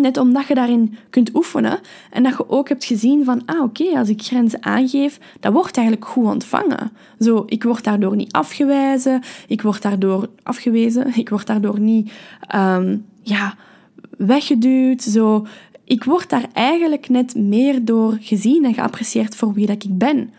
Net 0.00 0.16
omdat 0.16 0.46
je 0.46 0.54
daarin 0.54 0.96
kunt 1.10 1.34
oefenen 1.34 1.78
en 2.10 2.22
dat 2.22 2.36
je 2.36 2.48
ook 2.48 2.68
hebt 2.68 2.84
gezien 2.84 3.24
van, 3.24 3.42
ah 3.46 3.62
oké, 3.62 3.98
als 3.98 4.08
ik 4.08 4.22
grenzen 4.22 4.64
aangeef, 4.64 5.18
dat 5.40 5.52
wordt 5.52 5.76
eigenlijk 5.76 6.06
goed 6.06 6.24
ontvangen. 6.24 6.90
Zo, 7.20 7.42
ik 7.46 7.62
word 7.62 7.84
daardoor 7.84 8.16
niet 8.16 8.32
afgewezen, 8.32 9.22
ik 9.46 9.62
word 9.62 9.82
daardoor 9.82 10.28
afgewezen, 10.42 11.14
ik 11.22 11.28
word 11.28 11.46
daardoor 11.46 11.80
niet 11.80 12.12
um, 12.54 13.04
ja, 13.22 13.54
weggeduwd. 14.16 15.02
Zo, 15.02 15.46
ik 15.84 16.04
word 16.04 16.30
daar 16.30 16.46
eigenlijk 16.52 17.08
net 17.08 17.34
meer 17.34 17.84
door 17.84 18.16
gezien 18.20 18.64
en 18.64 18.74
geapprecieerd 18.74 19.36
voor 19.36 19.52
wie 19.52 19.66
dat 19.66 19.84
ik 19.84 19.98
ben. 19.98 20.30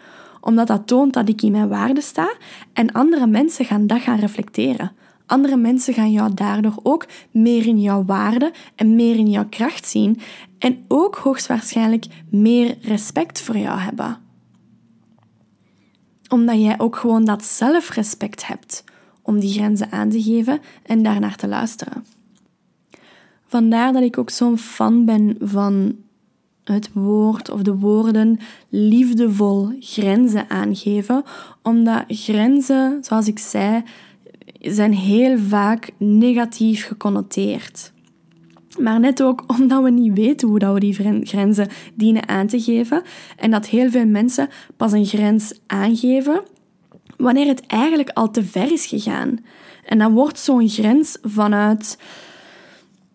Omdat 0.41 0.67
dat 0.67 0.87
toont 0.87 1.13
dat 1.13 1.29
ik 1.29 1.41
in 1.41 1.51
mijn 1.51 1.69
waarde 1.69 2.01
sta 2.01 2.33
en 2.73 2.91
andere 2.91 3.27
mensen 3.27 3.65
gaan 3.65 3.87
dat 3.87 3.99
gaan 3.99 4.19
reflecteren. 4.19 4.91
Andere 5.29 5.57
mensen 5.57 5.93
gaan 5.93 6.11
jou 6.11 6.33
daardoor 6.33 6.79
ook 6.83 7.05
meer 7.31 7.65
in 7.65 7.81
jouw 7.81 8.05
waarde 8.05 8.53
en 8.75 8.95
meer 8.95 9.15
in 9.15 9.29
jouw 9.29 9.45
kracht 9.49 9.87
zien 9.87 10.19
en 10.57 10.85
ook 10.87 11.15
hoogstwaarschijnlijk 11.15 12.05
meer 12.29 12.77
respect 12.81 13.41
voor 13.41 13.57
jou 13.57 13.79
hebben. 13.79 14.17
Omdat 16.29 16.61
jij 16.61 16.79
ook 16.79 16.95
gewoon 16.95 17.25
dat 17.25 17.43
zelfrespect 17.43 18.47
hebt 18.47 18.83
om 19.21 19.39
die 19.39 19.53
grenzen 19.53 19.91
aan 19.91 20.09
te 20.09 20.21
geven 20.21 20.59
en 20.85 21.03
daarnaar 21.03 21.35
te 21.35 21.47
luisteren. 21.47 22.05
Vandaar 23.45 23.93
dat 23.93 24.03
ik 24.03 24.17
ook 24.17 24.29
zo'n 24.29 24.57
fan 24.57 25.05
ben 25.05 25.35
van 25.39 25.95
het 26.63 26.93
woord 26.93 27.49
of 27.49 27.61
de 27.61 27.75
woorden 27.75 28.39
liefdevol 28.69 29.71
grenzen 29.79 30.49
aangeven, 30.49 31.23
omdat 31.61 32.03
grenzen, 32.07 33.03
zoals 33.03 33.27
ik 33.27 33.39
zei, 33.39 33.83
zijn 34.59 34.93
heel 34.93 35.37
vaak 35.37 35.89
negatief 35.97 36.85
geconnoteerd. 36.87 37.91
Maar 38.79 38.99
net 38.99 39.23
ook 39.23 39.43
omdat 39.47 39.83
we 39.83 39.89
niet 39.89 40.13
weten 40.13 40.47
hoe 40.47 40.59
dat 40.59 40.73
we 40.73 40.79
die 40.79 41.23
grenzen 41.23 41.67
dienen 41.93 42.27
aan 42.27 42.47
te 42.47 42.61
geven. 42.61 43.01
En 43.37 43.51
dat 43.51 43.67
heel 43.67 43.89
veel 43.89 44.05
mensen 44.05 44.49
pas 44.77 44.91
een 44.91 45.05
grens 45.05 45.59
aangeven 45.67 46.41
wanneer 47.17 47.47
het 47.47 47.65
eigenlijk 47.65 48.09
al 48.09 48.31
te 48.31 48.43
ver 48.43 48.71
is 48.71 48.85
gegaan. 48.85 49.37
En 49.85 49.97
dan 49.97 50.13
wordt 50.13 50.39
zo'n 50.39 50.69
grens 50.69 51.17
vanuit, 51.21 51.97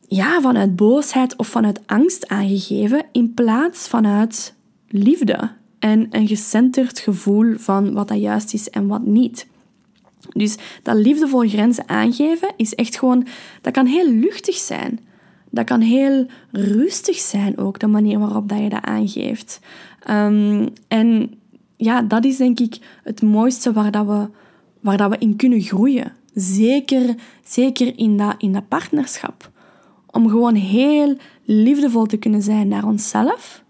ja, 0.08 0.40
vanuit 0.40 0.76
boosheid 0.76 1.36
of 1.36 1.48
vanuit 1.48 1.80
angst 1.86 2.28
aangegeven 2.28 3.06
in 3.12 3.34
plaats 3.34 3.88
vanuit 3.88 4.54
liefde 4.88 5.50
en 5.78 6.06
een 6.10 6.26
gecenterd 6.26 6.98
gevoel 6.98 7.54
van 7.56 7.92
wat 7.92 8.08
dat 8.08 8.20
juist 8.20 8.54
is 8.54 8.70
en 8.70 8.86
wat 8.86 9.02
niet. 9.06 9.46
Dus 10.34 10.56
dat 10.82 10.96
liefdevol 10.96 11.48
grenzen 11.48 11.88
aangeven 11.88 12.52
is 12.56 12.74
echt 12.74 12.98
gewoon, 12.98 13.26
dat 13.60 13.72
kan 13.72 13.86
heel 13.86 14.10
luchtig 14.10 14.54
zijn. 14.54 15.00
Dat 15.50 15.64
kan 15.64 15.80
heel 15.80 16.26
rustig 16.52 17.16
zijn 17.16 17.58
ook, 17.58 17.78
de 17.78 17.86
manier 17.86 18.18
waarop 18.18 18.48
dat 18.48 18.58
je 18.58 18.68
dat 18.68 18.82
aangeeft. 18.82 19.60
Um, 20.10 20.68
en 20.88 21.34
ja, 21.76 22.02
dat 22.02 22.24
is 22.24 22.36
denk 22.36 22.60
ik 22.60 22.78
het 23.02 23.22
mooiste 23.22 23.72
waar, 23.72 23.90
dat 23.90 24.06
we, 24.06 24.28
waar 24.80 24.96
dat 24.96 25.10
we 25.10 25.16
in 25.18 25.36
kunnen 25.36 25.60
groeien. 25.60 26.12
Zeker, 26.34 27.14
zeker 27.44 27.98
in, 27.98 28.16
dat, 28.16 28.34
in 28.38 28.52
dat 28.52 28.68
partnerschap. 28.68 29.50
Om 30.10 30.28
gewoon 30.28 30.54
heel 30.54 31.16
liefdevol 31.44 32.06
te 32.06 32.16
kunnen 32.16 32.42
zijn 32.42 32.68
naar 32.68 32.84
onszelf. 32.84 33.62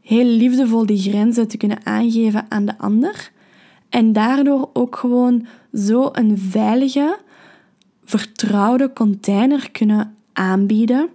Heel 0.00 0.24
liefdevol 0.24 0.86
die 0.86 0.98
grenzen 0.98 1.48
te 1.48 1.56
kunnen 1.56 1.86
aangeven 1.86 2.46
aan 2.48 2.64
de 2.64 2.78
ander. 2.78 3.32
En 3.94 4.12
daardoor 4.12 4.70
ook 4.72 4.96
gewoon 4.96 5.46
zo 5.72 6.08
een 6.12 6.38
veilige, 6.38 7.18
vertrouwde 8.04 8.92
container 8.92 9.70
kunnen 9.70 10.16
aanbieden. 10.32 11.08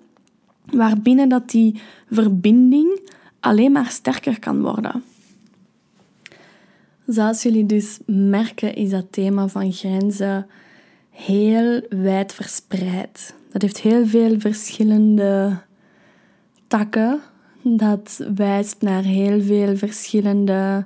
Waarbinnen 0.65 1.29
dat 1.29 1.49
die 1.49 1.81
verbinding 2.11 2.99
alleen 3.39 3.71
maar 3.71 3.89
sterker 3.89 4.39
kan 4.39 4.61
worden. 4.61 5.03
Zoals 7.05 7.43
jullie 7.43 7.65
dus 7.65 7.99
merken, 8.05 8.75
is 8.75 8.89
dat 8.89 9.11
thema 9.11 9.47
van 9.47 9.71
grenzen 9.71 10.47
heel 11.09 11.81
wijd 11.89 12.33
verspreid. 12.33 13.35
Dat 13.51 13.61
heeft 13.61 13.79
heel 13.79 14.05
veel 14.05 14.39
verschillende 14.39 15.57
takken. 16.67 17.19
Dat 17.61 18.25
wijst 18.35 18.81
naar 18.81 19.03
heel 19.03 19.41
veel 19.41 19.77
verschillende 19.77 20.85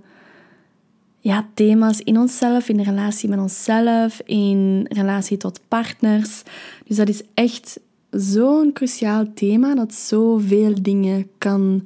ja, 1.24 1.48
thema's 1.54 2.00
in 2.00 2.18
onszelf, 2.18 2.70
in 2.70 2.82
relatie 2.82 3.30
met 3.30 3.40
onszelf, 3.40 4.22
in 4.26 4.86
relatie 4.90 5.38
tot 5.38 5.60
partners. 5.68 6.44
Dus 6.88 6.98
dat 6.98 7.10
is 7.10 7.22
echt 7.34 7.80
zo'n 8.10 8.74
cruciaal 8.74 9.34
thema 9.34 9.76
dat 9.76 9.94
zoveel 9.94 10.82
dingen 10.82 11.28
kan 11.38 11.86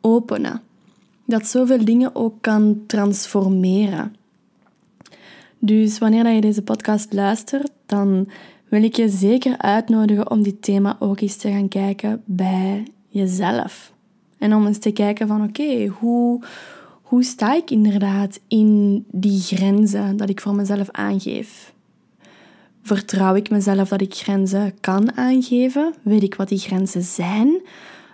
openen 0.00 0.62
dat 1.30 1.46
zoveel 1.46 1.84
dingen 1.84 2.14
ook 2.14 2.34
kan 2.40 2.82
transformeren. 2.86 4.14
Dus 5.58 5.98
wanneer 5.98 6.28
je 6.28 6.40
deze 6.40 6.62
podcast 6.62 7.12
luistert, 7.12 7.70
dan 7.86 8.28
wil 8.68 8.82
ik 8.82 8.96
je 8.96 9.08
zeker 9.08 9.58
uitnodigen 9.58 10.30
om 10.30 10.42
dit 10.42 10.62
thema 10.62 10.96
ook 10.98 11.20
eens 11.20 11.36
te 11.36 11.50
gaan 11.50 11.68
kijken 11.68 12.22
bij 12.24 12.86
jezelf. 13.08 13.92
En 14.38 14.54
om 14.54 14.66
eens 14.66 14.78
te 14.78 14.90
kijken 14.90 15.26
van 15.26 15.42
oké, 15.42 15.86
hoe, 15.86 16.42
hoe 17.10 17.22
sta 17.24 17.54
ik 17.54 17.70
inderdaad 17.70 18.40
in 18.48 19.04
die 19.10 19.40
grenzen 19.40 20.16
dat 20.16 20.28
ik 20.28 20.40
voor 20.40 20.54
mezelf 20.54 20.90
aangeef? 20.90 21.72
Vertrouw 22.82 23.34
ik 23.34 23.50
mezelf 23.50 23.88
dat 23.88 24.00
ik 24.00 24.14
grenzen 24.14 24.74
kan 24.80 25.16
aangeven? 25.16 25.94
Weet 26.02 26.22
ik 26.22 26.34
wat 26.34 26.48
die 26.48 26.58
grenzen 26.58 27.02
zijn? 27.02 27.60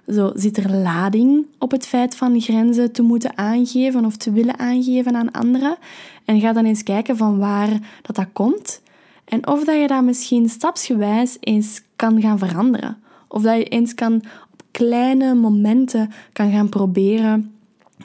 Zo 0.08 0.30
zit 0.34 0.56
er 0.56 0.70
lading 0.70 1.46
op 1.58 1.70
het 1.70 1.86
feit 1.86 2.16
van 2.16 2.40
grenzen 2.40 2.92
te 2.92 3.02
moeten 3.02 3.38
aangeven 3.38 4.04
of 4.04 4.16
te 4.16 4.32
willen 4.32 4.58
aangeven 4.58 5.16
aan 5.16 5.30
anderen. 5.30 5.76
En 6.24 6.40
ga 6.40 6.52
dan 6.52 6.64
eens 6.64 6.82
kijken 6.82 7.16
van 7.16 7.38
waar 7.38 7.70
dat, 8.02 8.16
dat 8.16 8.28
komt. 8.32 8.82
En 9.24 9.46
of 9.46 9.64
dat 9.64 9.80
je 9.80 9.86
dat 9.86 10.04
misschien 10.04 10.48
stapsgewijs 10.48 11.36
eens 11.40 11.82
kan 11.96 12.20
gaan 12.20 12.38
veranderen. 12.38 12.98
Of 13.28 13.42
dat 13.42 13.56
je 13.56 13.64
eens 13.64 13.94
kan 13.94 14.14
op 14.52 14.62
kleine 14.70 15.34
momenten 15.34 16.10
kan 16.32 16.50
gaan 16.50 16.68
proberen 16.68 17.55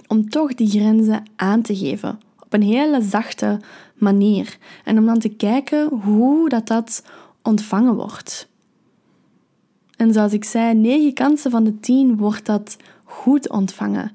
om 0.08 0.30
toch 0.30 0.54
die 0.54 0.70
grenzen 0.70 1.24
aan 1.36 1.62
te 1.62 1.76
geven. 1.76 2.20
Op 2.40 2.54
een 2.54 2.62
hele 2.62 3.02
zachte 3.02 3.60
manier. 3.96 4.58
En 4.84 4.98
om 4.98 5.06
dan 5.06 5.20
te 5.20 5.30
kijken 5.30 5.88
hoe 5.88 6.50
dat, 6.50 6.68
dat 6.68 7.04
ontvangen 7.42 7.96
wordt. 7.96 8.50
En 9.96 10.14
zoals 10.14 10.34
ik 10.34 10.44
zei, 10.44 10.74
9 10.74 11.14
kansen 11.14 11.52
van 11.52 11.64
de 11.64 11.80
10 11.80 12.18
wordt 12.18 12.46
dat 12.46 12.78
goed 13.04 13.50
ontvangen. 13.50 14.12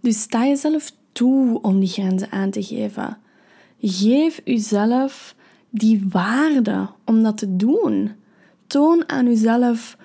Dus 0.00 0.20
sta 0.20 0.46
jezelf 0.46 0.92
toe 1.12 1.62
om 1.62 1.80
die 1.80 1.88
grenzen 1.88 2.32
aan 2.32 2.50
te 2.50 2.62
geven. 2.62 3.18
Geef 3.80 4.40
jezelf 4.44 5.34
die 5.70 6.06
waarde 6.10 6.88
om 7.04 7.22
dat 7.22 7.38
te 7.38 7.56
doen. 7.56 8.10
Toon 8.66 9.08
aan 9.08 9.24
jezelf 9.24 9.96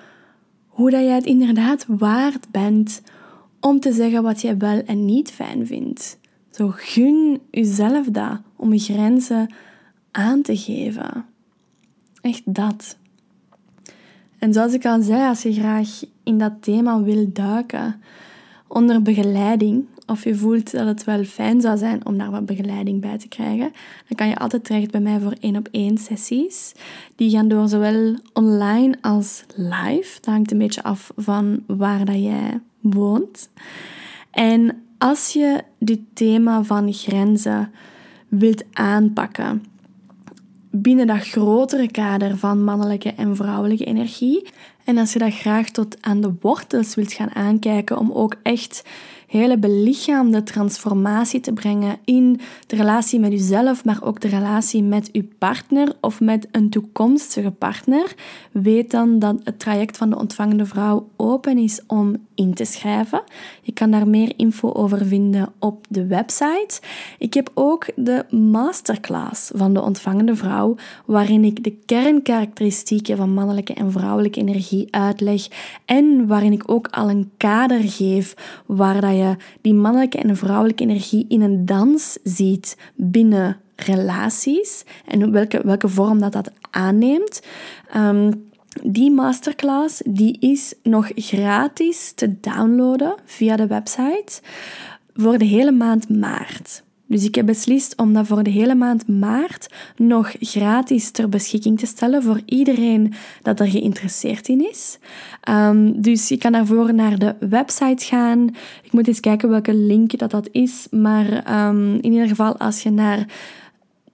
hoe 0.67 0.91
dat 0.91 1.01
jij 1.01 1.15
het 1.15 1.25
inderdaad 1.25 1.85
waard 1.87 2.51
bent 2.51 3.01
om 3.59 3.79
te 3.79 3.91
zeggen 3.91 4.23
wat 4.23 4.41
jij 4.41 4.57
wel 4.57 4.81
en 4.85 5.05
niet 5.05 5.31
fijn 5.31 5.67
vindt. 5.67 6.19
Zo 6.51 6.71
gun 6.75 7.39
jezelf 7.51 8.07
dat 8.07 8.39
om 8.55 8.73
je 8.73 8.79
grenzen 8.79 9.53
aan 10.11 10.41
te 10.41 10.57
geven. 10.57 11.25
Echt 12.21 12.41
dat. 12.45 12.97
En 14.39 14.53
zoals 14.53 14.73
ik 14.73 14.85
al 14.85 15.01
zei, 15.01 15.27
als 15.27 15.41
je 15.41 15.53
graag 15.53 16.01
in 16.23 16.37
dat 16.37 16.53
thema 16.59 17.01
wil 17.01 17.29
duiken, 17.33 18.01
onder 18.67 19.01
begeleiding, 19.01 19.85
of 20.09 20.23
je 20.23 20.35
voelt 20.35 20.71
dat 20.71 20.87
het 20.87 21.03
wel 21.03 21.23
fijn 21.23 21.61
zou 21.61 21.77
zijn 21.77 22.05
om 22.05 22.17
daar 22.17 22.31
wat 22.31 22.45
begeleiding 22.45 23.01
bij 23.01 23.17
te 23.17 23.27
krijgen, 23.27 23.71
dan 24.07 24.15
kan 24.15 24.27
je 24.27 24.37
altijd 24.37 24.63
terecht 24.63 24.91
bij 24.91 25.01
mij 25.01 25.19
voor 25.19 25.35
één 25.39 25.55
op 25.55 25.67
één 25.71 25.97
sessies. 25.97 26.73
Die 27.15 27.29
gaan 27.29 27.47
door 27.47 27.67
zowel 27.67 28.15
online 28.33 28.97
als 29.01 29.43
live. 29.55 30.17
Dat 30.21 30.33
hangt 30.33 30.51
een 30.51 30.57
beetje 30.57 30.83
af 30.83 31.11
van 31.15 31.63
waar 31.67 32.05
dat 32.05 32.23
jij 32.23 32.59
woont. 32.79 33.49
En 34.31 34.83
als 34.97 35.33
je 35.33 35.63
dit 35.79 35.99
thema 36.13 36.63
van 36.63 36.93
grenzen 36.93 37.71
wilt 38.27 38.63
aanpakken, 38.73 39.63
binnen 40.71 41.07
dat 41.07 41.27
grotere 41.27 41.91
kader 41.91 42.37
van 42.37 42.63
mannelijke 42.63 43.13
en 43.13 43.35
vrouwelijke 43.35 43.85
energie. 43.85 44.47
En 44.83 44.97
als 44.97 45.13
je 45.13 45.19
dat 45.19 45.33
graag 45.33 45.69
tot 45.69 45.97
aan 46.01 46.21
de 46.21 46.33
wortels 46.41 46.95
wilt 46.95 47.13
gaan 47.13 47.35
aankijken 47.35 47.97
om 47.97 48.11
ook 48.11 48.35
echt 48.43 48.83
hele 49.29 49.57
belichaamde 49.57 50.43
transformatie 50.43 51.39
te 51.39 51.53
brengen 51.53 51.97
in 52.05 52.39
de 52.67 52.75
relatie 52.75 53.19
met 53.19 53.31
uzelf, 53.31 53.85
maar 53.85 53.99
ook 54.01 54.19
de 54.19 54.27
relatie 54.27 54.83
met 54.83 55.09
uw 55.11 55.23
partner 55.37 55.93
of 56.01 56.19
met 56.19 56.47
een 56.51 56.69
toekomstige 56.69 57.51
partner, 57.51 58.13
weet 58.51 58.91
dan 58.91 59.19
dat 59.19 59.35
het 59.43 59.59
traject 59.59 59.97
van 59.97 60.09
de 60.09 60.17
ontvangende 60.17 60.65
vrouw 60.65 61.09
open 61.15 61.57
is 61.57 61.81
om 61.87 62.15
in 62.35 62.53
te 62.53 62.65
schrijven. 62.65 63.21
Je 63.61 63.71
kan 63.71 63.91
daar 63.91 64.07
meer 64.07 64.33
info 64.35 64.71
over 64.71 65.05
vinden 65.05 65.53
op 65.59 65.85
de 65.89 66.05
website. 66.05 66.81
Ik 67.17 67.33
heb 67.33 67.51
ook 67.53 67.85
de 67.95 68.25
masterclass 68.29 69.51
van 69.55 69.73
de 69.73 69.81
ontvangende 69.81 70.35
vrouw, 70.35 70.75
waarin 71.05 71.43
ik 71.43 71.63
de 71.63 71.77
kernkarakteristieken 71.85 73.17
van 73.17 73.33
mannelijke 73.33 73.73
en 73.73 73.91
vrouwelijke 73.91 74.39
energie 74.39 74.87
uitleg 74.89 75.47
en 75.85 76.27
waarin 76.27 76.51
ik 76.51 76.63
ook 76.65 76.87
al 76.87 77.09
een 77.09 77.31
kader 77.37 77.81
geef 77.81 78.61
waar 78.65 79.01
dat 79.01 79.11
je 79.11 79.18
die 79.61 79.73
mannelijke 79.73 80.17
en 80.17 80.37
vrouwelijke 80.37 80.83
energie 80.83 81.25
in 81.27 81.41
een 81.41 81.65
dans 81.65 82.17
ziet 82.23 82.77
binnen 82.95 83.57
relaties 83.75 84.83
en 85.05 85.31
welke, 85.31 85.61
welke 85.63 85.87
vorm 85.87 86.19
dat 86.19 86.31
dat 86.31 86.51
aanneemt. 86.69 87.41
Ehm, 87.91 88.31
die 88.83 89.11
masterclass 89.11 90.01
die 90.05 90.39
is 90.39 90.73
nog 90.83 91.11
gratis 91.15 92.11
te 92.11 92.39
downloaden 92.39 93.15
via 93.25 93.55
de 93.55 93.67
website 93.67 94.41
voor 95.13 95.37
de 95.37 95.45
hele 95.45 95.71
maand 95.71 96.09
maart. 96.09 96.83
Dus 97.09 97.23
ik 97.23 97.35
heb 97.35 97.45
beslist 97.45 97.97
om 97.97 98.13
dat 98.13 98.27
voor 98.27 98.43
de 98.43 98.49
hele 98.49 98.75
maand 98.75 99.07
maart 99.07 99.67
nog 99.95 100.35
gratis 100.39 101.11
ter 101.11 101.29
beschikking 101.29 101.79
te 101.79 101.85
stellen 101.85 102.23
voor 102.23 102.41
iedereen 102.45 103.13
dat 103.41 103.59
er 103.59 103.67
geïnteresseerd 103.67 104.47
in 104.47 104.69
is. 104.69 104.97
Um, 105.49 106.01
dus 106.01 106.27
je 106.27 106.37
kan 106.37 106.51
daarvoor 106.51 106.93
naar 106.93 107.17
de 107.17 107.35
website 107.39 108.05
gaan. 108.05 108.47
Ik 108.83 108.91
moet 108.91 109.07
eens 109.07 109.19
kijken 109.19 109.49
welke 109.49 109.73
link 109.73 110.17
dat, 110.17 110.31
dat 110.31 110.49
is. 110.51 110.87
Maar 110.91 111.67
um, 111.67 111.93
in 111.93 112.11
ieder 112.11 112.27
geval 112.27 112.57
als 112.57 112.83
je 112.83 112.89
naar 112.89 113.25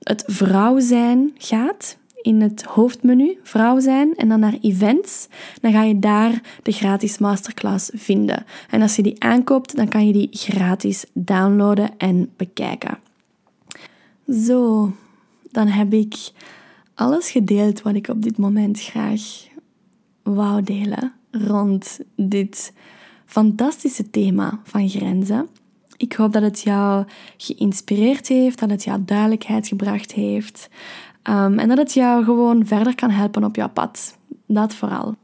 het 0.04 0.24
vrouw 0.28 0.80
zijn 0.80 1.34
gaat, 1.38 1.98
in 2.26 2.42
het 2.42 2.64
hoofdmenu 2.64 3.38
vrouw 3.44 3.80
zijn 3.80 4.16
en 4.16 4.28
dan 4.28 4.40
naar 4.40 4.58
events, 4.62 5.28
dan 5.62 5.72
ga 5.72 5.84
je 5.84 6.00
daar 6.00 6.42
de 6.64 6.72
gratis 6.72 7.18
masterclass 7.18 7.90
vinden. 7.94 8.46
En 8.70 8.82
als 8.82 8.96
je 8.96 9.02
die 9.02 9.24
aankoopt, 9.24 9.76
dan 9.76 9.88
kan 9.88 10.08
je 10.08 10.14
die 10.14 10.30
gratis 10.32 11.06
downloaden 11.14 11.98
en 11.98 12.30
bekijken. 12.36 12.98
Zo, 14.28 14.92
dan 15.52 15.68
heb 15.68 15.94
ik 15.94 16.32
alles 16.96 17.30
gedeeld 17.30 17.82
wat 17.82 17.96
ik 17.96 18.08
op 18.08 18.22
dit 18.22 18.38
moment 18.38 18.82
graag 18.82 19.22
wou 20.24 20.64
delen 20.64 21.14
rond 21.32 22.00
dit 22.16 22.74
fantastische 23.26 24.10
thema 24.10 24.60
van 24.64 24.90
grenzen. 24.90 25.48
Ik 25.98 26.14
hoop 26.14 26.34
dat 26.34 26.42
het 26.42 26.62
jou 26.62 27.06
geïnspireerd 27.38 28.28
heeft, 28.28 28.60
dat 28.60 28.70
het 28.70 28.84
jou 28.84 29.02
duidelijkheid 29.06 29.68
gebracht 29.68 30.12
heeft 30.12 30.70
um, 31.30 31.60
en 31.60 31.68
dat 31.68 31.78
het 31.78 31.94
jou 31.94 32.24
gewoon 32.24 32.66
verder 32.66 32.96
kan 32.96 33.10
helpen 33.10 33.44
op 33.44 33.56
jouw 33.56 33.70
pad. 33.70 34.18
Dat 34.48 34.76
vooral. 34.76 35.16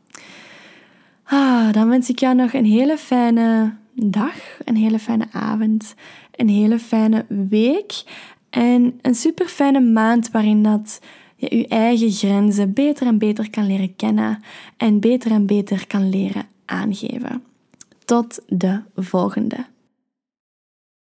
Ah, 1.23 1.73
dan 1.73 1.89
wens 1.89 2.09
ik 2.09 2.19
jou 2.19 2.35
nog 2.35 2.53
een 2.53 2.65
hele 2.65 2.97
fijne 2.97 3.73
dag, 3.93 4.35
een 4.65 4.75
hele 4.75 4.99
fijne 4.99 5.27
avond, 5.31 5.95
een 6.35 6.49
hele 6.49 6.79
fijne 6.79 7.25
week 7.49 8.03
en 8.49 8.99
een 9.01 9.15
super 9.15 9.47
fijne 9.47 9.79
maand 9.79 10.31
waarin 10.31 10.63
dat 10.63 11.01
je 11.35 11.57
je 11.57 11.67
eigen 11.67 12.11
grenzen 12.11 12.73
beter 12.73 13.07
en 13.07 13.17
beter 13.17 13.49
kan 13.49 13.65
leren 13.65 13.95
kennen 13.95 14.43
en 14.77 14.99
beter 14.99 15.31
en 15.31 15.45
beter 15.45 15.87
kan 15.87 16.09
leren 16.09 16.47
aangeven. 16.65 17.43
Tot 18.05 18.41
de 18.47 18.81
volgende. 18.95 19.70